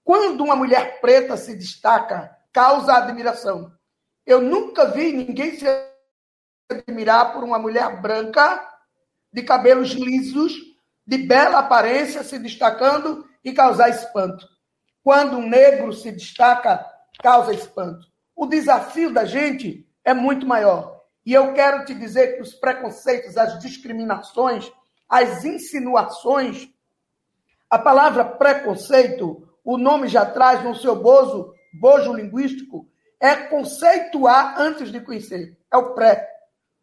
Quando 0.04 0.44
uma 0.44 0.56
mulher 0.56 1.00
preta 1.00 1.36
se 1.36 1.56
destaca, 1.56 2.36
causa 2.52 2.94
admiração. 2.94 3.72
Eu 4.24 4.40
nunca 4.40 4.86
vi 4.86 5.12
ninguém 5.12 5.58
se 5.58 5.66
admirar 6.70 7.32
por 7.32 7.44
uma 7.44 7.58
mulher 7.58 8.00
branca, 8.00 8.75
de 9.32 9.42
cabelos 9.42 9.90
lisos, 9.90 10.52
de 11.06 11.18
bela 11.18 11.58
aparência, 11.58 12.22
se 12.22 12.38
destacando 12.38 13.24
e 13.44 13.52
causar 13.52 13.88
espanto. 13.88 14.46
Quando 15.02 15.36
um 15.36 15.48
negro 15.48 15.92
se 15.92 16.10
destaca, 16.10 16.84
causa 17.22 17.54
espanto. 17.54 18.06
O 18.34 18.46
desafio 18.46 19.12
da 19.12 19.24
gente 19.24 19.86
é 20.04 20.12
muito 20.12 20.46
maior. 20.46 21.00
E 21.24 21.32
eu 21.32 21.52
quero 21.54 21.84
te 21.84 21.94
dizer 21.94 22.36
que 22.36 22.42
os 22.42 22.54
preconceitos, 22.54 23.36
as 23.36 23.58
discriminações, 23.60 24.70
as 25.08 25.44
insinuações, 25.44 26.68
a 27.68 27.78
palavra 27.78 28.24
preconceito, 28.24 29.48
o 29.64 29.76
nome 29.76 30.06
já 30.06 30.24
traz 30.24 30.62
no 30.62 30.74
seu 30.74 30.94
bojo, 30.94 31.52
bojo 31.80 32.12
linguístico, 32.12 32.88
é 33.18 33.34
conceituar 33.34 34.60
antes 34.60 34.92
de 34.92 35.00
conhecer. 35.00 35.58
É 35.72 35.76
o 35.76 35.94
pré. 35.94 36.28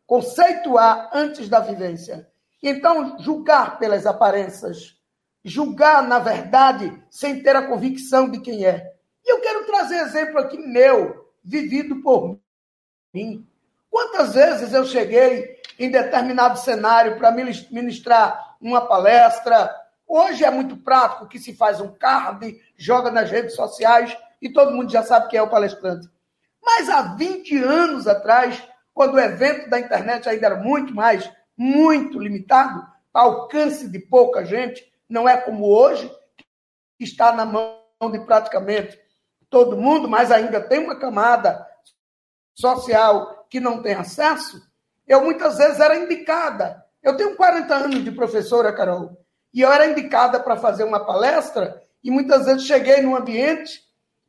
Conceituar 0.05 1.09
antes 1.13 1.47
da 1.47 1.59
vivência. 1.59 2.29
Então, 2.65 3.19
julgar 3.19 3.77
pelas 3.77 4.05
aparências, 4.05 4.97
julgar 5.43 6.01
na 6.01 6.17
verdade 6.17 6.97
sem 7.09 7.43
ter 7.43 7.57
a 7.57 7.67
convicção 7.67 8.29
de 8.29 8.39
quem 8.39 8.65
é. 8.65 8.93
E 9.25 9.33
eu 9.33 9.41
quero 9.41 9.65
trazer 9.65 9.97
exemplo 9.97 10.39
aqui 10.39 10.57
meu, 10.57 11.29
vivido 11.43 12.01
por 12.01 12.39
mim. 13.13 13.45
Quantas 13.89 14.33
vezes 14.33 14.71
eu 14.71 14.85
cheguei 14.85 15.59
em 15.77 15.91
determinado 15.91 16.57
cenário 16.57 17.17
para 17.17 17.31
ministrar 17.31 18.55
uma 18.61 18.87
palestra? 18.87 19.69
Hoje 20.07 20.45
é 20.45 20.49
muito 20.49 20.77
prático 20.77 21.27
que 21.27 21.39
se 21.39 21.53
faz 21.53 21.81
um 21.81 21.91
card, 21.91 22.61
joga 22.77 23.11
nas 23.11 23.29
redes 23.29 23.55
sociais 23.55 24.17
e 24.41 24.49
todo 24.49 24.73
mundo 24.73 24.89
já 24.89 25.03
sabe 25.03 25.27
quem 25.27 25.37
é 25.37 25.43
o 25.43 25.49
palestrante. 25.49 26.07
Mas 26.63 26.87
há 26.89 27.13
20 27.15 27.57
anos 27.57 28.07
atrás, 28.07 28.63
quando 28.93 29.15
o 29.15 29.19
evento 29.19 29.69
da 29.69 29.79
internet 29.79 30.29
ainda 30.29 30.45
era 30.45 30.55
muito 30.55 30.95
mais, 30.95 31.29
muito 31.57 32.19
limitado, 32.19 32.85
alcance 33.13 33.87
de 33.89 33.99
pouca 33.99 34.43
gente, 34.45 34.83
não 35.07 35.27
é 35.27 35.37
como 35.37 35.65
hoje, 35.65 36.11
que 36.97 37.03
está 37.03 37.31
na 37.31 37.45
mão 37.45 37.77
de 38.11 38.19
praticamente 38.25 38.99
todo 39.49 39.77
mundo, 39.77 40.09
mas 40.09 40.31
ainda 40.31 40.59
tem 40.59 40.79
uma 40.79 40.97
camada 40.97 41.65
social 42.55 43.45
que 43.49 43.59
não 43.59 43.81
tem 43.81 43.93
acesso, 43.93 44.61
eu 45.07 45.23
muitas 45.23 45.57
vezes 45.57 45.79
era 45.79 45.97
indicada. 45.97 46.83
Eu 47.01 47.17
tenho 47.17 47.35
40 47.35 47.75
anos 47.75 48.03
de 48.03 48.11
professora, 48.11 48.73
Carol, 48.73 49.17
e 49.53 49.61
eu 49.61 49.71
era 49.71 49.87
indicada 49.87 50.39
para 50.39 50.55
fazer 50.55 50.83
uma 50.83 51.05
palestra, 51.05 51.83
e 52.03 52.09
muitas 52.09 52.45
vezes 52.45 52.65
cheguei 52.65 53.01
num 53.01 53.15
ambiente 53.15 53.81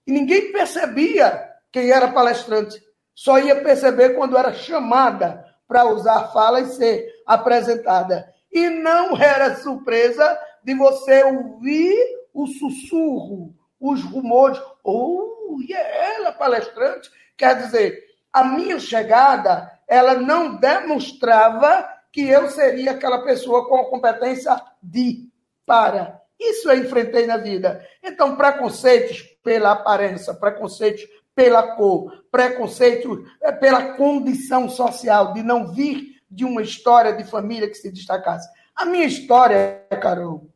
e 0.07 0.13
ninguém 0.13 0.53
percebia 0.53 1.51
quem 1.73 1.91
era 1.91 2.13
palestrante. 2.13 2.83
Só 3.15 3.39
ia 3.39 3.63
perceber 3.63 4.11
quando 4.11 4.37
era 4.37 4.53
chamada 4.53 5.45
para 5.67 5.87
usar 5.87 6.33
fala 6.33 6.61
e 6.61 6.67
ser 6.67 7.09
apresentada. 7.27 8.33
E 8.53 8.69
não 8.71 9.17
era 9.17 9.57
surpresa 9.57 10.39
de 10.63 10.75
você 10.75 11.25
ouvir 11.25 11.97
o 12.33 12.47
sussurro, 12.47 13.55
os 13.81 14.03
rumores. 14.03 14.61
Oh, 14.83 15.59
e 15.67 15.73
é 15.73 16.17
ela 16.17 16.33
palestrante? 16.33 17.11
Quer 17.37 17.57
dizer, 17.57 18.03
a 18.33 18.45
minha 18.45 18.79
chegada, 18.79 19.71
ela 19.87 20.15
não 20.15 20.57
demonstrava 20.57 21.89
que 22.11 22.29
eu 22.29 22.49
seria 22.49 22.93
aquela 22.93 23.25
pessoa 23.25 23.69
com 23.69 23.77
a 23.77 23.91
competência 23.91 24.61
de, 24.83 25.29
para. 25.67 26.21
Isso 26.39 26.71
eu 26.71 26.79
enfrentei 26.79 27.27
na 27.27 27.37
vida. 27.37 27.85
Então, 28.03 28.37
preconceitos 28.37 29.23
pela 29.43 29.73
aparência, 29.73 30.35
preconceitos 30.35 31.07
pela 31.35 31.75
cor, 31.75 32.25
preconceito 32.31 33.25
é, 33.43 33.51
pela 33.53 33.95
condição 33.95 34.69
social, 34.69 35.33
de 35.33 35.43
não 35.43 35.73
vir 35.73 36.23
de 36.31 36.45
uma 36.45 36.63
história 36.63 37.13
de 37.13 37.25
família 37.25 37.69
que 37.69 37.75
se 37.75 37.91
destacasse. 37.91 38.49
A 38.75 38.85
minha 38.85 39.05
história, 39.05 39.87
Carol, 40.01 40.49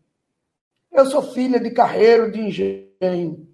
eu 0.93 1.07
sou 1.07 1.23
filha 1.23 1.61
de 1.61 1.71
carreiro 1.71 2.33
de 2.33 2.41
engenho. 2.41 3.49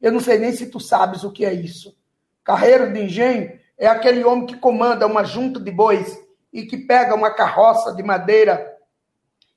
Eu 0.00 0.12
não 0.12 0.20
sei 0.20 0.38
nem 0.38 0.52
se 0.52 0.66
tu 0.66 0.80
sabes 0.80 1.24
o 1.24 1.32
que 1.32 1.44
é 1.44 1.52
isso. 1.52 1.96
Carreiro 2.44 2.92
de 2.92 3.00
engenho 3.00 3.58
é 3.78 3.86
aquele 3.86 4.24
homem 4.24 4.46
que 4.46 4.56
comanda 4.56 5.06
uma 5.06 5.24
junta 5.24 5.60
de 5.60 5.70
bois 5.70 6.18
e 6.52 6.64
que 6.64 6.76
pega 6.76 7.14
uma 7.14 7.30
carroça 7.30 7.94
de 7.94 8.02
madeira 8.02 8.76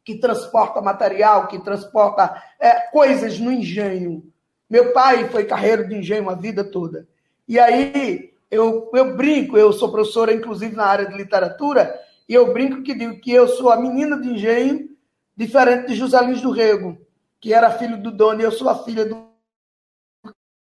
que 0.04 0.20
transporta 0.20 0.82
material, 0.82 1.48
que 1.48 1.60
transporta 1.60 2.42
é, 2.60 2.80
coisas 2.92 3.40
no 3.40 3.52
engenho. 3.52 4.32
Meu 4.76 4.92
pai 4.92 5.30
foi 5.30 5.46
carreiro 5.46 5.88
de 5.88 5.96
engenho 5.96 6.30
a 6.30 6.36
vida 6.36 6.62
toda. 6.62 7.08
E 7.48 7.58
aí 7.58 8.34
eu, 8.52 8.92
eu 8.94 9.16
brinco, 9.16 9.58
eu 9.58 9.72
sou 9.72 9.90
professora, 9.90 10.34
inclusive, 10.34 10.76
na 10.76 10.84
área 10.84 11.06
de 11.06 11.16
literatura, 11.16 11.98
e 12.28 12.34
eu 12.34 12.52
brinco 12.52 12.84
que 12.84 12.94
digo 12.94 13.22
que 13.22 13.32
eu 13.32 13.48
sou 13.48 13.72
a 13.72 13.80
menina 13.80 14.20
de 14.20 14.28
engenho, 14.28 14.90
diferente 15.34 15.88
de 15.88 15.96
José 15.96 16.22
Lins 16.22 16.42
do 16.42 16.52
Rego, 16.52 16.98
que 17.40 17.54
era 17.54 17.72
filho 17.72 18.04
do 18.04 18.12
dono, 18.12 18.42
e 18.42 18.44
eu 18.44 18.52
sou 18.52 18.68
a 18.68 18.84
filha 18.84 19.06
do 19.06 19.30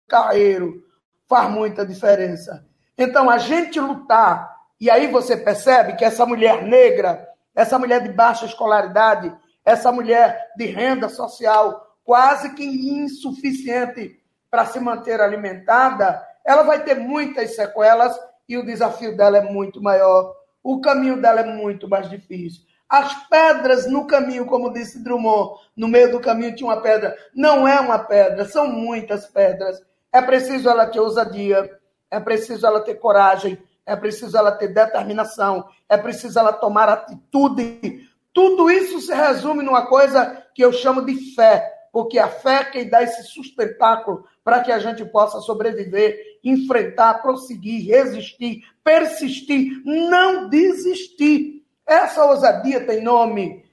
carreiro. 0.07 0.85
Faz 1.27 1.51
muita 1.51 1.85
diferença. 1.85 2.65
Então, 2.97 3.29
a 3.29 3.37
gente 3.37 3.77
lutar, 3.77 4.55
e 4.79 4.89
aí 4.89 5.07
você 5.11 5.35
percebe 5.35 5.97
que 5.97 6.05
essa 6.05 6.25
mulher 6.25 6.63
negra, 6.63 7.27
essa 7.53 7.77
mulher 7.77 8.01
de 8.01 8.13
baixa 8.13 8.45
escolaridade, 8.45 9.35
essa 9.65 9.91
mulher 9.91 10.53
de 10.55 10.65
renda 10.65 11.09
social 11.09 11.86
quase 12.07 12.53
que 12.53 12.63
insuficiente 12.63 14.17
para 14.49 14.65
se 14.65 14.79
manter 14.79 15.19
alimentada, 15.19 16.25
ela 16.45 16.63
vai 16.63 16.81
ter 16.81 16.95
muitas 16.95 17.53
sequelas 17.53 18.17
e 18.47 18.57
o 18.57 18.65
desafio 18.65 19.17
dela 19.17 19.39
é 19.39 19.41
muito 19.41 19.83
maior. 19.83 20.33
O 20.63 20.79
caminho 20.79 21.21
dela 21.21 21.41
é 21.41 21.43
muito 21.43 21.89
mais 21.89 22.09
difícil. 22.09 22.61
As 22.87 23.13
pedras 23.27 23.91
no 23.91 24.07
caminho, 24.07 24.45
como 24.45 24.71
disse 24.71 25.03
Drummond, 25.03 25.59
no 25.75 25.89
meio 25.89 26.09
do 26.09 26.21
caminho 26.21 26.55
tinha 26.55 26.69
uma 26.69 26.81
pedra. 26.81 27.13
Não 27.35 27.67
é 27.67 27.77
uma 27.81 27.99
pedra, 27.99 28.45
são 28.45 28.69
muitas 28.69 29.25
pedras. 29.25 29.77
É 30.09 30.21
preciso 30.21 30.69
ela 30.69 30.85
ter 30.85 31.01
ousadia, 31.01 31.69
é 32.09 32.21
preciso 32.21 32.65
ela 32.65 32.79
ter 32.79 32.95
coragem, 32.95 33.61
é 33.85 33.97
preciso 33.97 34.37
ela 34.37 34.53
ter 34.53 34.69
determinação, 34.69 35.67
é 35.89 35.97
preciso 35.97 36.39
ela 36.39 36.53
tomar 36.53 36.87
atitude. 36.87 38.07
Tudo 38.31 38.71
isso 38.71 39.01
se 39.01 39.13
resume 39.13 39.61
numa 39.61 39.87
coisa 39.87 40.41
que 40.55 40.63
eu 40.63 40.71
chamo 40.71 41.05
de 41.05 41.35
fé, 41.35 41.76
porque 41.91 42.19
a 42.19 42.27
fé 42.27 42.61
é 42.61 42.65
quem 42.65 42.89
dá 42.89 43.03
esse 43.03 43.23
sustentáculo 43.23 44.25
para 44.43 44.61
que 44.61 44.71
a 44.71 44.79
gente 44.79 45.03
possa 45.05 45.39
sobreviver, 45.41 46.17
enfrentar, 46.43 47.15
prosseguir, 47.21 47.87
resistir, 47.87 48.63
persistir, 48.83 49.81
não 49.83 50.49
desistir. 50.49 51.63
Essa 51.85 52.25
ousadia 52.25 52.85
tem 52.85 53.01
nome 53.01 53.63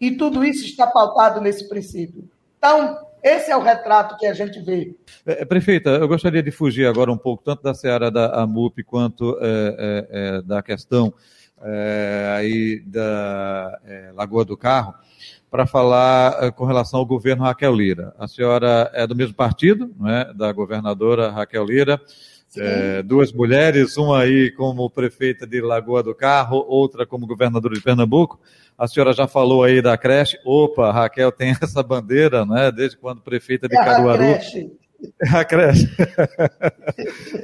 e 0.00 0.12
tudo 0.12 0.44
isso 0.44 0.64
está 0.64 0.86
pautado 0.86 1.40
nesse 1.40 1.68
princípio. 1.68 2.28
Então, 2.58 2.98
esse 3.22 3.50
é 3.50 3.56
o 3.56 3.62
retrato 3.62 4.18
que 4.18 4.26
a 4.26 4.34
gente 4.34 4.60
vê. 4.60 4.94
É, 5.24 5.42
é, 5.42 5.44
prefeita, 5.46 5.90
eu 5.90 6.06
gostaria 6.06 6.42
de 6.42 6.50
fugir 6.50 6.86
agora 6.86 7.10
um 7.10 7.16
pouco, 7.16 7.42
tanto 7.42 7.62
da 7.62 7.72
seara 7.72 8.10
da 8.10 8.42
AMUP 8.42 8.84
quanto 8.84 9.38
é, 9.40 9.46
é, 9.46 10.08
é, 10.10 10.42
da 10.42 10.62
questão 10.62 11.12
é, 11.62 12.34
aí 12.36 12.80
da 12.80 13.80
Lagoa 14.14 14.44
do 14.44 14.58
Carro, 14.58 14.94
para 15.50 15.66
falar 15.66 16.52
com 16.52 16.64
relação 16.64 17.00
ao 17.00 17.06
governo 17.06 17.44
Raquel 17.44 17.74
Lira. 17.74 18.14
A 18.18 18.26
senhora 18.26 18.90
é 18.92 19.06
do 19.06 19.14
mesmo 19.14 19.34
partido, 19.34 19.94
não 19.98 20.08
é? 20.08 20.32
da 20.34 20.52
governadora 20.52 21.30
Raquel 21.30 21.64
Lira. 21.64 22.00
É, 22.56 23.02
duas 23.02 23.32
mulheres, 23.32 23.96
uma 23.96 24.20
aí 24.20 24.50
como 24.52 24.88
prefeita 24.88 25.46
de 25.46 25.60
Lagoa 25.60 26.02
do 26.02 26.14
Carro, 26.14 26.64
outra 26.68 27.04
como 27.04 27.26
governadora 27.26 27.74
de 27.74 27.80
Pernambuco. 27.80 28.38
A 28.78 28.86
senhora 28.86 29.12
já 29.12 29.26
falou 29.26 29.62
aí 29.64 29.82
da 29.82 29.96
creche. 29.96 30.38
Opa, 30.44 30.92
Raquel 30.92 31.32
tem 31.32 31.54
essa 31.60 31.82
bandeira, 31.82 32.44
né? 32.44 32.70
Desde 32.70 32.96
quando 32.96 33.20
prefeita 33.20 33.68
de 33.68 33.76
é 33.76 33.84
Caruaru. 33.84 34.22
A 34.22 34.38
creche. 34.38 34.72
A 35.32 35.44
creche. 35.44 35.88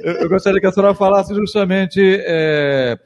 eu, 0.03 0.13
eu, 0.13 0.29
gostaria 0.29 0.59
que 0.59 0.67
a 0.67 0.71
senhora 0.71 0.95
falasse 0.95 1.33
justamente 1.33 2.01
é, 2.01 2.97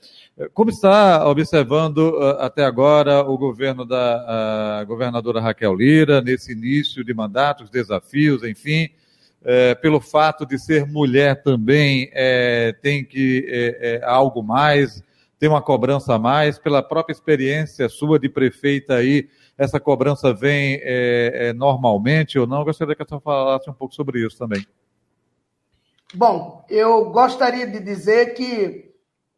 Como 0.53 0.69
está 0.69 1.25
observando 1.29 2.17
até 2.39 2.65
agora 2.65 3.21
o 3.21 3.37
governo 3.37 3.85
da 3.85 4.83
governadora 4.85 5.39
Raquel 5.39 5.73
Lira, 5.73 6.19
nesse 6.19 6.51
início 6.51 7.05
de 7.05 7.13
mandato, 7.13 7.63
os 7.63 7.69
desafios, 7.69 8.43
enfim, 8.43 8.89
é, 9.45 9.73
pelo 9.75 10.01
fato 10.01 10.45
de 10.45 10.59
ser 10.59 10.85
mulher 10.85 11.41
também 11.41 12.09
é, 12.11 12.75
tem 12.81 13.05
que 13.05 13.45
é, 13.47 14.01
algo 14.03 14.43
mais, 14.43 15.01
tem 15.39 15.47
uma 15.47 15.61
cobrança 15.61 16.15
a 16.15 16.19
mais, 16.19 16.59
pela 16.59 16.83
própria 16.83 17.13
experiência 17.13 17.87
sua 17.87 18.19
de 18.19 18.27
prefeita 18.27 18.95
aí, 18.95 19.29
essa 19.57 19.79
cobrança 19.79 20.33
vem 20.33 20.81
normalmente 21.55 22.37
ou 22.37 22.45
não? 22.45 22.59
Eu 22.59 22.65
gostaria 22.65 22.93
que 22.93 23.03
a 23.03 23.05
senhora 23.05 23.23
falasse 23.23 23.69
um 23.69 23.73
pouco 23.73 23.95
sobre 23.95 24.19
isso 24.19 24.37
também. 24.37 24.67
Bom, 26.13 26.65
eu 26.69 27.09
gostaria 27.09 27.65
de 27.65 27.79
dizer 27.79 28.33
que 28.33 28.84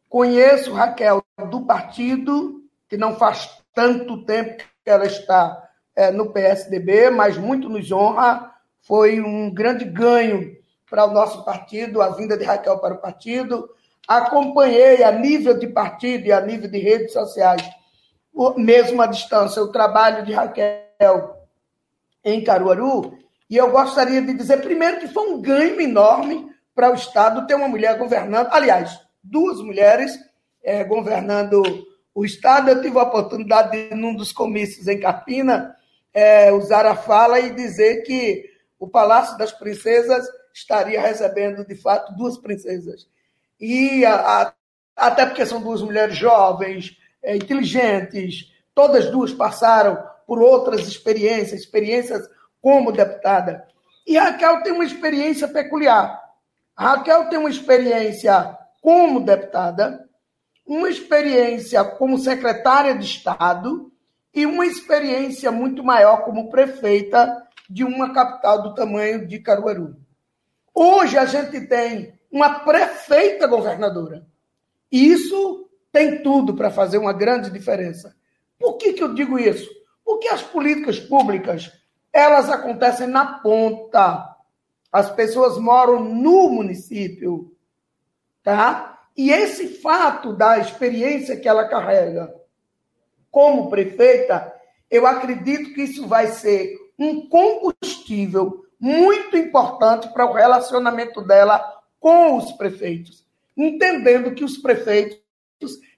conheço 0.08 0.72
Raquel 0.72 1.22
do 1.50 1.64
partido, 1.64 2.62
que 2.88 2.96
não 2.96 3.16
faz 3.16 3.58
tanto 3.74 4.24
tempo 4.24 4.56
que 4.84 4.90
ela 4.90 5.06
está 5.06 5.68
é, 5.94 6.10
no 6.10 6.32
PSDB, 6.32 7.10
mas 7.10 7.36
muito 7.36 7.68
nos 7.68 7.90
honra. 7.92 8.52
Foi 8.80 9.20
um 9.20 9.52
grande 9.52 9.84
ganho 9.84 10.56
para 10.88 11.04
o 11.04 11.12
nosso 11.12 11.44
partido, 11.44 12.00
a 12.00 12.10
vinda 12.10 12.36
de 12.36 12.44
Raquel 12.44 12.78
para 12.78 12.94
o 12.94 12.98
partido. 12.98 13.68
Acompanhei 14.06 15.04
a 15.04 15.12
nível 15.12 15.58
de 15.58 15.66
partido 15.66 16.26
e 16.26 16.32
a 16.32 16.40
nível 16.40 16.70
de 16.70 16.78
redes 16.78 17.12
sociais, 17.12 17.62
mesmo 18.56 19.02
à 19.02 19.06
distância, 19.06 19.62
o 19.62 19.70
trabalho 19.70 20.24
de 20.24 20.32
Raquel 20.32 21.36
em 22.24 22.42
Caruaru. 22.42 23.18
E 23.50 23.56
eu 23.56 23.70
gostaria 23.70 24.22
de 24.22 24.32
dizer, 24.32 24.62
primeiro, 24.62 24.98
que 25.00 25.08
foi 25.08 25.30
um 25.30 25.42
ganho 25.42 25.80
enorme 25.80 26.50
para 26.74 26.90
o 26.90 26.94
Estado 26.94 27.46
ter 27.46 27.54
uma 27.54 27.68
mulher 27.68 27.98
governando. 27.98 28.48
Aliás, 28.50 28.98
duas 29.22 29.60
mulheres 29.60 30.12
é, 30.62 30.84
governando 30.84 31.62
o 32.14 32.24
Estado. 32.24 32.70
Eu 32.70 32.82
tive 32.82 32.98
a 32.98 33.02
oportunidade, 33.02 33.70
de, 33.70 33.94
num 33.94 34.14
dos 34.14 34.32
comícios 34.32 34.88
em 34.88 34.98
Capina, 34.98 35.74
é, 36.12 36.52
usar 36.52 36.84
a 36.86 36.96
fala 36.96 37.38
e 37.38 37.54
dizer 37.54 38.02
que 38.02 38.44
o 38.78 38.88
Palácio 38.88 39.38
das 39.38 39.52
Princesas 39.52 40.26
estaria 40.52 41.00
recebendo, 41.00 41.64
de 41.64 41.76
fato, 41.76 42.14
duas 42.16 42.36
princesas. 42.36 43.08
E 43.60 44.04
a, 44.04 44.14
a, 44.14 44.52
até 44.96 45.26
porque 45.26 45.46
são 45.46 45.60
duas 45.60 45.80
mulheres 45.82 46.16
jovens, 46.16 46.96
é, 47.22 47.36
inteligentes, 47.36 48.52
todas 48.74 49.10
duas 49.10 49.32
passaram 49.32 49.98
por 50.26 50.40
outras 50.40 50.86
experiências, 50.88 51.60
experiências 51.60 52.28
como 52.60 52.92
deputada. 52.92 53.66
E 54.06 54.16
Raquel 54.18 54.62
tem 54.62 54.72
uma 54.72 54.84
experiência 54.84 55.46
peculiar. 55.48 56.20
Raquel 56.76 57.28
tem 57.28 57.38
uma 57.38 57.50
experiência 57.50 58.57
como 58.80 59.20
deputada, 59.20 60.08
uma 60.66 60.88
experiência 60.88 61.82
como 61.84 62.18
secretária 62.18 62.94
de 62.94 63.04
Estado 63.04 63.90
e 64.34 64.44
uma 64.44 64.66
experiência 64.66 65.50
muito 65.50 65.82
maior 65.82 66.24
como 66.24 66.50
prefeita 66.50 67.42
de 67.68 67.84
uma 67.84 68.12
capital 68.12 68.62
do 68.62 68.74
tamanho 68.74 69.26
de 69.26 69.38
Caruaru. 69.38 69.96
Hoje 70.74 71.18
a 71.18 71.24
gente 71.24 71.62
tem 71.66 72.14
uma 72.30 72.60
prefeita 72.60 73.46
governadora. 73.46 74.26
E 74.92 75.10
isso 75.10 75.68
tem 75.90 76.22
tudo 76.22 76.54
para 76.54 76.70
fazer 76.70 76.98
uma 76.98 77.12
grande 77.12 77.50
diferença. 77.50 78.14
Por 78.58 78.76
que, 78.76 78.92
que 78.92 79.02
eu 79.02 79.14
digo 79.14 79.38
isso? 79.38 79.68
Porque 80.04 80.28
as 80.28 80.42
políticas 80.42 80.98
públicas, 80.98 81.72
elas 82.12 82.48
acontecem 82.48 83.06
na 83.06 83.40
ponta. 83.40 84.36
As 84.92 85.10
pessoas 85.10 85.58
moram 85.58 86.02
no 86.02 86.48
município 86.50 87.52
tá? 88.48 88.98
E 89.14 89.30
esse 89.30 89.68
fato 89.68 90.32
da 90.32 90.58
experiência 90.58 91.36
que 91.36 91.46
ela 91.46 91.68
carrega 91.68 92.34
como 93.30 93.68
prefeita, 93.68 94.50
eu 94.90 95.06
acredito 95.06 95.74
que 95.74 95.82
isso 95.82 96.06
vai 96.06 96.28
ser 96.28 96.74
um 96.98 97.28
combustível 97.28 98.64
muito 98.80 99.36
importante 99.36 100.08
para 100.14 100.24
o 100.24 100.32
relacionamento 100.32 101.20
dela 101.20 101.62
com 102.00 102.38
os 102.38 102.52
prefeitos, 102.52 103.22
entendendo 103.54 104.34
que 104.34 104.44
os 104.44 104.56
prefeitos 104.56 105.20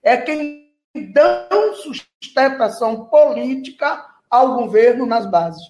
é 0.03 0.17
quem 0.17 0.73
dão 1.13 1.73
sustentação 1.77 3.05
política 3.05 4.05
ao 4.29 4.57
governo 4.57 5.07
nas 5.07 5.25
bases. 5.25 5.63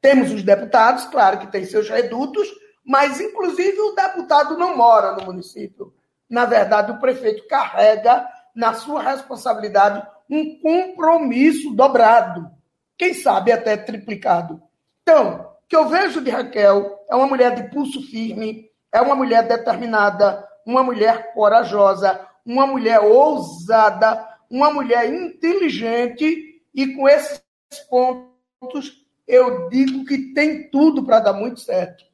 Temos 0.00 0.32
os 0.32 0.42
deputados, 0.42 1.04
claro 1.04 1.40
que 1.40 1.52
têm 1.52 1.66
seus 1.66 1.90
redutos, 1.90 2.48
mas, 2.84 3.20
inclusive, 3.20 3.80
o 3.80 3.94
deputado 3.94 4.58
não 4.58 4.76
mora 4.76 5.12
no 5.12 5.24
município. 5.24 5.94
Na 6.28 6.44
verdade, 6.44 6.92
o 6.92 7.00
prefeito 7.00 7.46
carrega 7.48 8.28
na 8.54 8.74
sua 8.74 9.02
responsabilidade 9.02 10.06
um 10.30 10.58
compromisso 10.60 11.74
dobrado, 11.74 12.50
quem 12.96 13.12
sabe 13.14 13.52
até 13.52 13.76
triplicado. 13.76 14.62
Então, 15.02 15.54
o 15.64 15.68
que 15.68 15.76
eu 15.76 15.88
vejo 15.88 16.20
de 16.20 16.30
Raquel 16.30 17.04
é 17.10 17.14
uma 17.14 17.26
mulher 17.26 17.54
de 17.54 17.70
pulso 17.70 18.00
firme, 18.02 18.70
é 18.92 19.00
uma 19.00 19.14
mulher 19.14 19.46
determinada, 19.46 20.46
uma 20.64 20.82
mulher 20.82 21.34
corajosa, 21.34 22.20
uma 22.44 22.66
mulher 22.66 23.00
ousada, 23.00 24.26
uma 24.48 24.70
mulher 24.70 25.12
inteligente 25.12 26.62
e 26.74 26.94
com 26.94 27.08
esses 27.08 27.42
pontos 27.88 29.04
eu 29.26 29.68
digo 29.68 30.04
que 30.04 30.34
tem 30.34 30.70
tudo 30.70 31.04
para 31.04 31.20
dar 31.20 31.32
muito 31.32 31.60
certo. 31.60 32.04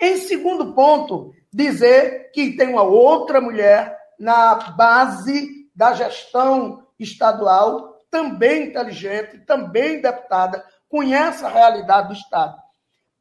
Em 0.00 0.18
segundo 0.18 0.74
ponto, 0.74 1.32
dizer 1.52 2.30
que 2.32 2.56
tem 2.56 2.68
uma 2.68 2.82
outra 2.82 3.40
mulher 3.40 3.98
na 4.18 4.54
base 4.54 5.70
da 5.74 5.94
gestão 5.94 6.86
estadual, 6.98 7.96
também 8.10 8.64
inteligente, 8.68 9.38
também 9.40 10.00
deputada, 10.00 10.64
conhece 10.88 11.44
a 11.44 11.48
realidade 11.48 12.08
do 12.08 12.14
Estado. 12.14 12.56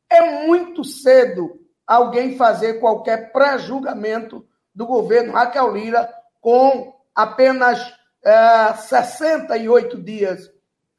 É 0.10 0.46
muito 0.46 0.84
cedo 0.84 1.60
alguém 1.88 2.38
fazer 2.38 2.80
qualquer 2.80 3.32
pré-julgamento 3.32 4.46
do 4.74 4.86
governo 4.86 5.34
Raquel 5.34 5.72
Lira 5.74 6.14
com 6.42 6.94
apenas 7.14 7.94
é, 8.24 8.74
68 8.74 10.02
dias. 10.02 10.52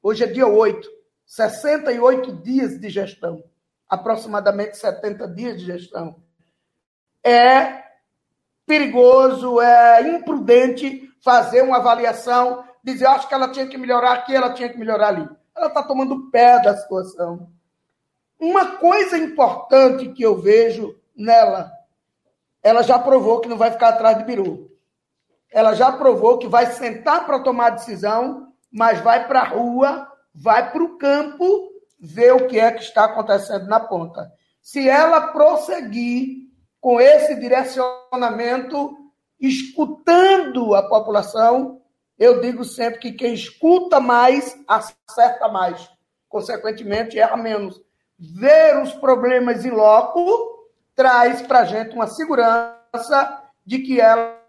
Hoje 0.03 0.25
é 0.25 0.27
dia 0.27 0.47
8. 0.47 0.89
68 1.27 2.33
dias 2.43 2.81
de 2.81 2.89
gestão 2.89 3.43
aproximadamente 3.89 4.77
70 4.77 5.29
dias 5.29 5.59
de 5.59 5.67
gestão. 5.67 6.17
É 7.25 7.85
perigoso, 8.67 9.61
é 9.61 10.03
imprudente 10.09 11.09
fazer 11.23 11.63
uma 11.63 11.79
avaliação, 11.79 12.65
dizer, 12.83 13.07
acho 13.07 13.29
que 13.29 13.35
ela 13.35 13.51
tinha 13.51 13.67
que 13.67 13.79
melhorar 13.79 14.13
aqui, 14.13 14.35
ela 14.35 14.53
tinha 14.53 14.69
que 14.69 14.79
melhorar 14.79 15.09
ali. 15.09 15.29
Ela 15.57 15.69
está 15.69 15.83
tomando 15.83 16.31
pé 16.31 16.61
da 16.61 16.77
situação. 16.77 17.49
Uma 18.39 18.77
coisa 18.77 19.17
importante 19.17 20.09
que 20.11 20.23
eu 20.23 20.41
vejo 20.41 20.99
nela, 21.17 21.73
ela 22.63 22.83
já 22.83 22.99
provou 22.99 23.41
que 23.41 23.49
não 23.49 23.57
vai 23.57 23.71
ficar 23.71 23.91
atrás 23.91 24.19
de 24.19 24.25
biru. 24.25 24.71
Ela 25.51 25.75
já 25.75 25.91
provou 25.93 26.39
que 26.39 26.49
vai 26.49 26.67
sentar 26.67 27.25
para 27.25 27.41
tomar 27.41 27.71
decisão, 27.71 28.53
mas 28.71 29.01
vai 29.01 29.27
para 29.27 29.41
a 29.41 29.49
rua, 29.49 30.07
vai 30.35 30.71
para 30.71 30.83
o 30.83 30.99
campo 30.99 31.76
ver 31.99 32.33
o 32.33 32.47
que 32.47 32.59
é 32.59 32.71
que 32.73 32.83
está 32.83 33.05
acontecendo 33.05 33.67
na 33.67 33.81
ponta. 33.81 34.31
Se 34.63 34.89
ela 34.89 35.29
prosseguir 35.29 36.47
com 36.81 37.01
esse 37.01 37.35
direcionamento, 37.35 38.97
escutando 39.41 40.75
a 40.75 40.89
população, 40.89 41.81
eu 42.19 42.41
digo 42.41 42.65
sempre 42.65 43.01
que 43.01 43.13
quem 43.13 43.35
escuta 43.35 44.01
mais 44.01 44.57
acerta 44.67 45.49
mais, 45.49 45.89
consequentemente 46.29 47.19
erra 47.19 47.37
menos. 47.37 47.81
Ver 48.19 48.81
os 48.83 48.93
problemas 48.95 49.65
em 49.65 49.71
loco 49.71 50.71
traz 50.95 51.43
para 51.43 51.61
a 51.61 51.65
gente 51.65 51.95
uma 51.95 52.07
segurança 52.07 53.43
de 53.65 53.81
que 53.81 54.01
ela, 54.01 54.41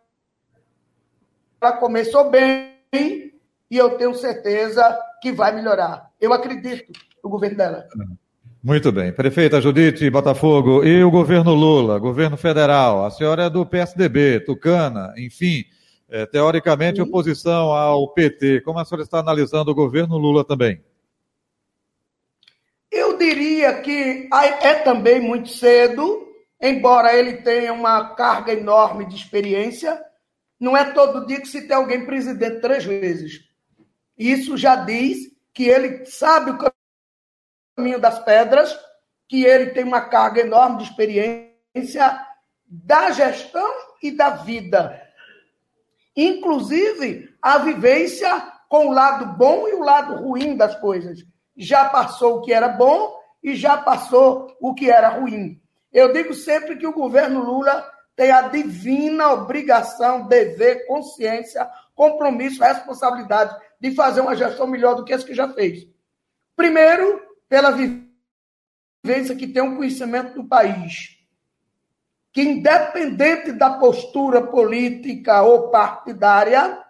ela 1.60 1.74
começou 1.74 2.30
bem 2.30 2.78
e 2.94 3.78
eu 3.78 3.98
tenho 3.98 4.16
certeza 4.16 4.98
que 5.22 5.32
vai 5.32 5.54
melhorar. 5.54 6.10
Eu 6.22 6.32
acredito 6.32 6.92
o 7.28 7.32
governo 7.32 7.58
dela. 7.58 7.88
Muito 8.63 8.92
bem. 8.92 9.12
Prefeita 9.13 9.62
Judite 9.62 10.10
Botafogo, 10.10 10.84
e 10.84 11.04
o 11.04 11.12
governo 11.12 11.54
Lula, 11.54 12.00
governo 12.00 12.36
federal? 12.36 13.06
A 13.06 13.12
senhora 13.12 13.44
é 13.44 13.50
do 13.50 13.66
PSDB, 13.66 14.42
Tucana, 14.42 15.13
enfim, 15.18 15.63
é, 16.10 16.26
teoricamente 16.26 16.98
Sim. 16.98 17.04
oposição 17.04 17.72
ao 17.72 18.13
PT. 18.13 18.62
Como 18.62 18.80
a 18.80 18.86
senhora 18.86 19.04
está 19.04 19.20
analisando 19.20 19.72
o 19.72 19.76
governo 19.76 20.18
Lula 20.18 20.44
também? 20.44 20.84
Eu 22.92 23.18
diria 23.18 23.82
que 23.82 24.28
é 24.62 24.74
também 24.76 25.20
muito 25.20 25.50
cedo, 25.50 26.28
embora 26.62 27.13
ele 27.13 27.34
tenha 27.34 27.72
uma 27.74 28.16
carga 28.16 28.54
enorme 28.54 29.06
de 29.06 29.16
experiência. 29.16 30.02
Não 30.60 30.76
é 30.76 30.92
todo 30.92 31.28
dia 31.28 31.40
que 31.40 31.48
se 31.48 31.68
tem 31.68 31.76
alguém 31.76 32.06
presidente 32.06 32.62
três 32.62 32.84
vezes. 32.84 33.42
Isso 34.18 34.58
já 34.58 34.76
diz 34.76 35.18
que 35.54 35.66
ele 35.66 36.06
sabe 36.06 36.52
o 36.52 36.58
caminho 37.78 38.00
das 38.00 38.18
pedras, 38.24 38.78
que 39.30 39.46
ele 39.46 39.68
tem 39.68 39.84
uma 39.84 40.02
carga 40.02 40.42
enorme 40.42 40.80
de 40.80 40.84
experiência 40.86 42.20
da 42.66 43.12
gestão 43.12 43.72
e 44.02 44.12
da 44.12 44.32
vida. 44.32 45.04
inclusive 46.20 47.30
a 47.40 47.60
vivência 47.60 48.42
com 48.68 48.88
o 48.88 48.92
lado 48.92 49.38
bom 49.38 49.68
e 49.68 49.74
o 49.76 49.84
lado 49.84 50.16
ruim 50.16 50.58
das 50.58 50.76
coisas. 50.80 51.20
Já 51.56 51.86
passou 51.86 52.38
o 52.38 52.42
que 52.42 52.52
era 52.52 52.68
bom 52.68 53.16
e 53.44 53.56
já 53.56 53.78
passou 53.78 54.52
o 54.60 54.74
que 54.74 54.90
era 54.90 55.10
ruim. 55.10 55.62
Eu 55.94 56.12
digo 56.12 56.34
sempre 56.34 56.76
que 56.76 56.88
o 56.88 56.94
governo 56.94 57.44
Lula 57.44 57.88
tem 58.16 58.32
a 58.32 58.42
divina 58.42 59.32
obrigação, 59.32 60.28
dever, 60.28 60.88
consciência, 60.88 61.70
compromisso, 61.94 62.63
responsabilidade 62.63 63.56
de 63.80 63.94
fazer 63.94 64.22
uma 64.22 64.36
gestão 64.36 64.66
melhor 64.66 64.96
do 64.96 65.06
que 65.06 65.13
essa 65.13 65.26
que 65.26 65.36
já 65.36 65.48
fez. 65.54 65.88
Primeiro, 66.56 67.27
pela 67.50 67.72
vivência 67.72 69.36
que 69.36 69.48
tem 69.48 69.62
um 69.62 69.78
conhecimento 69.78 70.34
do 70.34 70.48
país, 70.48 71.18
que 72.32 72.42
independente 72.42 73.52
da 73.52 73.72
postura 73.72 74.42
política 74.42 75.42
ou 75.42 75.70
partidária, 75.70 76.84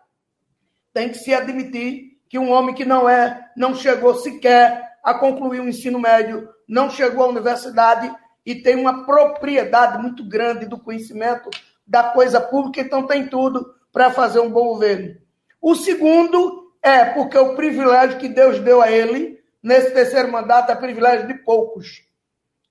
tem 0.93 1.09
que 1.09 1.17
se 1.17 1.33
admitir 1.33 2.17
que 2.27 2.39
um 2.39 2.51
homem 2.51 2.75
que 2.75 2.83
não 2.83 3.07
é, 3.07 3.51
não 3.55 3.75
chegou 3.75 4.15
sequer 4.15 4.97
a 5.03 5.13
concluir 5.13 5.61
o 5.61 5.69
ensino 5.69 5.99
médio, 5.99 6.49
não 6.67 6.89
chegou 6.89 7.23
à 7.23 7.29
universidade 7.29 8.13
e 8.45 8.55
tem 8.55 8.75
uma 8.75 9.05
propriedade 9.05 10.01
muito 10.01 10.27
grande 10.27 10.65
do 10.65 10.77
conhecimento 10.77 11.49
da 11.85 12.03
coisa 12.03 12.41
pública, 12.41 12.81
então 12.81 13.07
tem 13.07 13.27
tudo 13.27 13.73
para 13.91 14.11
fazer 14.11 14.39
um 14.39 14.49
bom 14.49 14.67
governo. 14.67 15.15
O 15.61 15.75
segundo 15.75 16.73
é 16.81 17.05
porque 17.05 17.37
o 17.37 17.55
privilégio 17.55 18.19
que 18.19 18.27
Deus 18.27 18.59
deu 18.59 18.81
a 18.81 18.91
ele 18.91 19.36
nesse 19.61 19.91
terceiro 19.91 20.31
mandato 20.31 20.71
é 20.71 20.75
privilégio 20.75 21.27
de 21.27 21.33
poucos. 21.35 22.03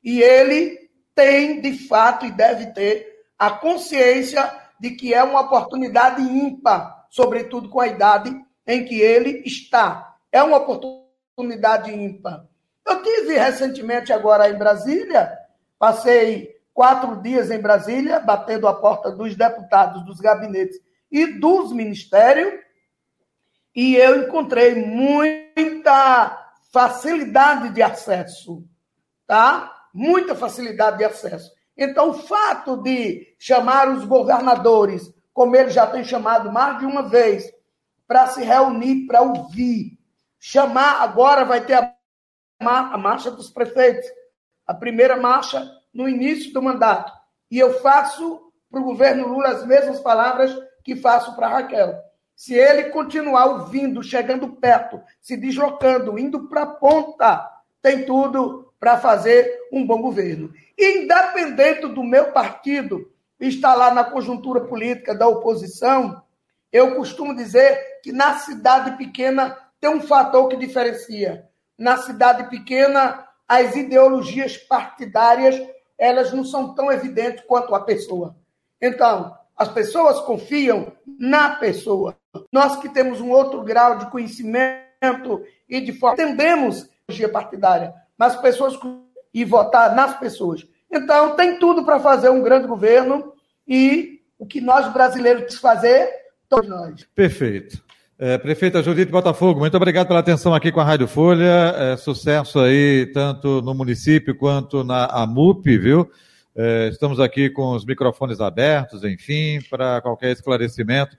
E 0.03 0.22
ele 0.22 0.90
tem, 1.14 1.61
de 1.61 1.87
fato, 1.87 2.27
e 2.27 2.31
deve 2.31 2.66
ter 2.72 3.25
a 3.38 3.51
consciência 3.51 4.51
de 4.79 4.90
que 4.90 5.12
é 5.12 5.22
uma 5.22 5.40
oportunidade 5.40 6.22
ímpar 6.22 6.96
sobretudo 7.16 7.70
com 7.70 7.81
a 7.81 7.87
idade 7.87 8.35
em 8.66 8.85
que 8.85 9.01
ele 9.01 9.42
está. 9.46 10.16
É 10.31 10.42
uma 10.42 10.59
oportunidade 10.59 11.90
ímpar. 11.90 12.44
Eu 12.87 13.03
tive 13.03 13.38
recentemente 13.38 14.12
agora 14.12 14.51
em 14.51 14.59
Brasília, 14.59 15.33
passei 15.79 16.55
quatro 16.75 17.22
dias 17.22 17.51
em 17.51 17.59
Brasília, 17.59 18.20
batendo 18.20 18.68
a 18.68 18.75
porta 18.75 19.11
dos 19.11 19.35
deputados, 19.35 20.05
dos 20.05 20.20
gabinetes 20.20 20.79
e 21.11 21.27
dos 21.27 21.72
ministérios, 21.72 22.53
e 23.75 23.96
eu 23.96 24.22
encontrei 24.22 24.75
muita 24.75 26.45
facilidade 26.76 27.70
de 27.70 27.82
acesso, 27.82 28.62
tá? 29.26 29.72
Muita 29.94 30.34
facilidade 30.34 30.98
de 30.98 31.04
acesso. 31.04 31.50
Então, 31.76 32.10
o 32.10 32.14
fato 32.14 32.82
de 32.82 33.34
chamar 33.38 33.88
os 33.88 34.04
governadores 34.04 35.14
como 35.36 35.54
ele 35.54 35.68
já 35.68 35.86
tem 35.86 36.02
chamado 36.02 36.50
mais 36.50 36.78
de 36.78 36.86
uma 36.86 37.02
vez, 37.02 37.52
para 38.08 38.26
se 38.28 38.42
reunir, 38.42 39.06
para 39.06 39.20
ouvir. 39.20 39.98
Chamar, 40.38 41.02
agora 41.02 41.44
vai 41.44 41.62
ter 41.62 41.74
a, 41.74 41.94
a 42.58 42.96
marcha 42.96 43.30
dos 43.30 43.50
prefeitos, 43.50 44.08
a 44.66 44.72
primeira 44.72 45.14
marcha 45.14 45.70
no 45.92 46.08
início 46.08 46.54
do 46.54 46.62
mandato. 46.62 47.12
E 47.50 47.58
eu 47.58 47.80
faço 47.80 48.50
para 48.70 48.80
o 48.80 48.84
governo 48.84 49.28
Lula 49.28 49.48
as 49.48 49.66
mesmas 49.66 50.00
palavras 50.00 50.56
que 50.82 50.96
faço 50.96 51.36
para 51.36 51.48
Raquel. 51.48 51.94
Se 52.37 52.55
ele 52.55 52.90
continuar 52.90 53.46
ouvindo, 53.46 54.03
chegando 54.03 54.46
perto, 54.49 55.01
se 55.22 55.38
deslocando, 55.38 56.18
indo 56.18 56.49
para 56.49 56.62
a 56.62 56.66
ponta, 56.66 57.51
tem 57.81 58.05
tudo 58.05 58.72
para 58.79 58.99
fazer 58.99 59.51
um 59.72 59.87
bom 59.87 60.03
governo. 60.03 60.53
Independente 60.79 61.88
do 61.88 62.05
meu 62.05 62.33
partido, 62.33 63.11
está 63.40 63.75
lá 63.75 63.92
na 63.92 64.05
conjuntura 64.05 64.61
política 64.61 65.14
da 65.14 65.27
oposição, 65.27 66.22
eu 66.70 66.94
costumo 66.94 67.35
dizer 67.35 68.01
que 68.03 68.12
na 68.12 68.35
cidade 68.38 68.99
pequena 68.99 69.57
tem 69.81 69.88
um 69.88 70.03
fator 70.03 70.49
que 70.49 70.57
diferencia. 70.57 71.49
Na 71.79 71.96
cidade 71.96 72.51
pequena, 72.51 73.27
as 73.49 73.75
ideologias 73.75 74.59
partidárias 74.59 75.59
elas 75.99 76.33
não 76.33 76.44
são 76.44 76.75
tão 76.75 76.92
evidentes 76.92 77.44
quanto 77.46 77.75
a 77.75 77.81
pessoa. 77.81 78.37
Então, 78.81 79.35
as 79.57 79.69
pessoas 79.69 80.21
confiam 80.21 80.92
na 81.19 81.51
pessoa. 81.51 82.16
Nós 82.53 82.77
que 82.77 82.88
temos 82.88 83.21
um 83.21 83.31
outro 83.31 83.62
grau 83.62 83.99
de 83.99 84.11
conhecimento 84.11 85.42
e 85.69 85.81
de 85.81 85.92
forma, 85.92 86.23
entendemos 86.23 86.88
a 87.09 87.29
partidária, 87.29 87.95
mas 88.19 88.37
pessoas 88.37 88.79
e 89.33 89.45
votar 89.45 89.95
nas 89.95 90.19
pessoas. 90.19 90.66
Então, 90.90 91.37
tem 91.37 91.59
tudo 91.59 91.85
para 91.85 92.01
fazer 92.01 92.29
um 92.29 92.42
grande 92.42 92.66
governo 92.66 93.33
e 93.66 94.21
o 94.38 94.47
que 94.47 94.61
nós 94.61 94.92
brasileiros 94.92 95.57
fazer, 95.57 96.09
todos 96.49 96.69
nós. 96.69 97.07
Perfeito. 97.14 97.85
É, 98.19 98.38
prefeita 98.38 98.83
Judite 98.83 99.12
Botafogo, 99.12 99.61
muito 99.61 99.77
obrigado 99.77 100.07
pela 100.07 100.21
atenção 100.21 100.55
aqui 100.55 100.73
com 100.73 100.81
a 100.81 100.85
Rádio 100.85 101.07
Folha. 101.07 101.75
É, 101.77 101.97
sucesso 101.99 102.59
aí, 102.61 103.11
tanto 103.12 103.61
no 103.61 103.75
município 103.75 104.35
quanto 104.35 104.83
na 104.83 105.05
AMUP, 105.05 105.77
viu? 105.77 106.11
É, 106.57 106.88
estamos 106.88 107.21
aqui 107.21 107.51
com 107.51 107.73
os 107.73 107.85
microfones 107.85 108.40
abertos, 108.40 109.05
enfim, 109.05 109.61
para 109.69 110.01
qualquer 110.01 110.33
esclarecimento. 110.33 111.16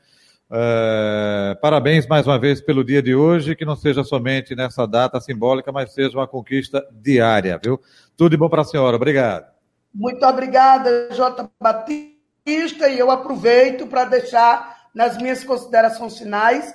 É, 0.49 1.55
parabéns 1.61 2.07
mais 2.07 2.25
uma 2.25 2.39
vez 2.39 2.59
pelo 2.59 2.83
dia 2.83 3.03
de 3.03 3.13
hoje, 3.13 3.55
que 3.55 3.65
não 3.65 3.75
seja 3.75 4.03
somente 4.03 4.55
nessa 4.55 4.87
data 4.87 5.21
simbólica, 5.21 5.71
mas 5.71 5.93
seja 5.93 6.17
uma 6.17 6.27
conquista 6.27 6.83
diária, 6.91 7.59
viu? 7.63 7.79
Tudo 8.15 8.31
de 8.31 8.37
bom 8.37 8.49
para 8.49 8.63
a 8.63 8.65
senhora. 8.65 8.95
Obrigado. 8.95 9.45
Muito 9.93 10.25
obrigada, 10.25 11.09
J. 11.11 11.49
Batista, 11.61 12.89
e 12.89 12.97
eu 12.97 13.11
aproveito 13.11 13.85
para 13.85 14.05
deixar 14.05 14.87
nas 14.93 15.17
minhas 15.17 15.43
considerações 15.43 16.17
finais 16.17 16.73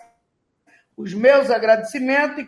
os 0.96 1.12
meus 1.14 1.50
agradecimentos 1.50 2.38
e, 2.38 2.44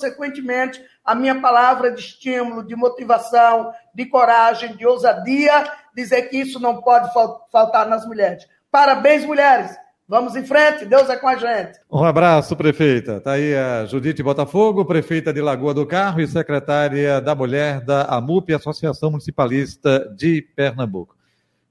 consequentemente, 0.00 0.82
a 1.04 1.14
minha 1.14 1.38
palavra 1.40 1.92
de 1.92 2.00
estímulo, 2.00 2.66
de 2.66 2.74
motivação, 2.74 3.72
de 3.94 4.06
coragem, 4.06 4.74
de 4.74 4.86
ousadia, 4.86 5.70
dizer 5.94 6.22
que 6.22 6.38
isso 6.38 6.58
não 6.58 6.80
pode 6.80 7.12
faltar 7.52 7.86
nas 7.86 8.06
mulheres. 8.06 8.48
Parabéns, 8.70 9.24
mulheres! 9.26 9.76
Vamos 10.08 10.34
em 10.34 10.44
frente, 10.44 10.84
Deus 10.86 11.08
é 11.08 11.16
com 11.16 11.28
a 11.28 11.36
gente. 11.36 11.78
Um 11.88 12.02
abraço, 12.02 12.56
prefeita. 12.56 13.18
Está 13.18 13.32
aí 13.32 13.54
a 13.54 13.84
Judite 13.84 14.24
Botafogo, 14.24 14.84
prefeita 14.84 15.32
de 15.32 15.40
Lagoa 15.40 15.72
do 15.72 15.86
Carro 15.86 16.20
e 16.20 16.26
secretária 16.26 17.20
da 17.20 17.32
Mulher 17.32 17.80
da 17.80 18.02
AMUP, 18.16 18.52
Associação 18.52 19.12
Municipalista 19.12 20.12
de 20.16 20.42
Pernambuco. 20.56 21.14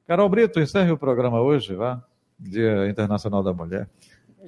Carol 0.07 0.29
Brito, 0.29 0.61
encerre 0.61 0.89
o 0.89 0.97
programa 0.97 1.41
hoje, 1.41 1.75
vá. 1.75 2.01
Dia 2.39 2.87
Internacional 2.87 3.43
da 3.43 3.51
Mulher. 3.51 3.89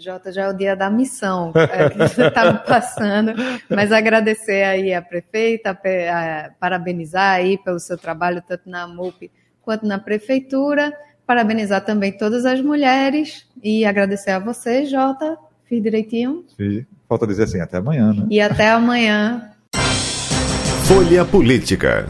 Jota, 0.02 0.32
já 0.32 0.46
é 0.46 0.50
o 0.50 0.54
dia 0.54 0.76
da 0.76 0.90
missão 0.90 1.54
é, 1.56 1.90
que 1.90 1.98
você 1.98 2.26
está 2.26 2.54
passando, 2.68 3.34
mas 3.70 3.92
agradecer 3.92 4.64
aí 4.64 4.92
a 4.94 5.02
prefeita, 5.02 5.72
a, 5.72 6.50
parabenizar 6.60 7.36
aí 7.36 7.56
pelo 7.60 7.80
seu 7.80 7.98
trabalho, 7.98 8.42
tanto 8.48 8.68
na 8.68 8.88
MUP 8.88 9.30
quanto 9.62 9.86
na 9.86 10.00
prefeitura, 10.00 10.92
parabenizar 11.26 11.86
também 11.86 12.12
todas 12.12 12.48
as 12.48 12.60
mulheres 12.62 13.46
e 13.64 13.86
agradecer 13.86 14.32
a 14.32 14.40
você, 14.40 14.88
Jota. 14.88 15.38
Fiz 15.66 15.84
direitinho? 15.84 16.46
Fiz. 16.58 16.84
Falta 17.08 17.28
dizer 17.28 17.44
assim, 17.44 17.60
até 17.60 17.78
amanhã, 17.78 18.12
né? 18.12 18.26
E 18.30 18.42
até 18.42 18.72
amanhã. 18.72 19.52
Folha 20.86 21.24
Política. 21.24 22.10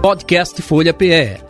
Podcast 0.00 0.62
Folha 0.62 0.94
PE. 0.94 1.49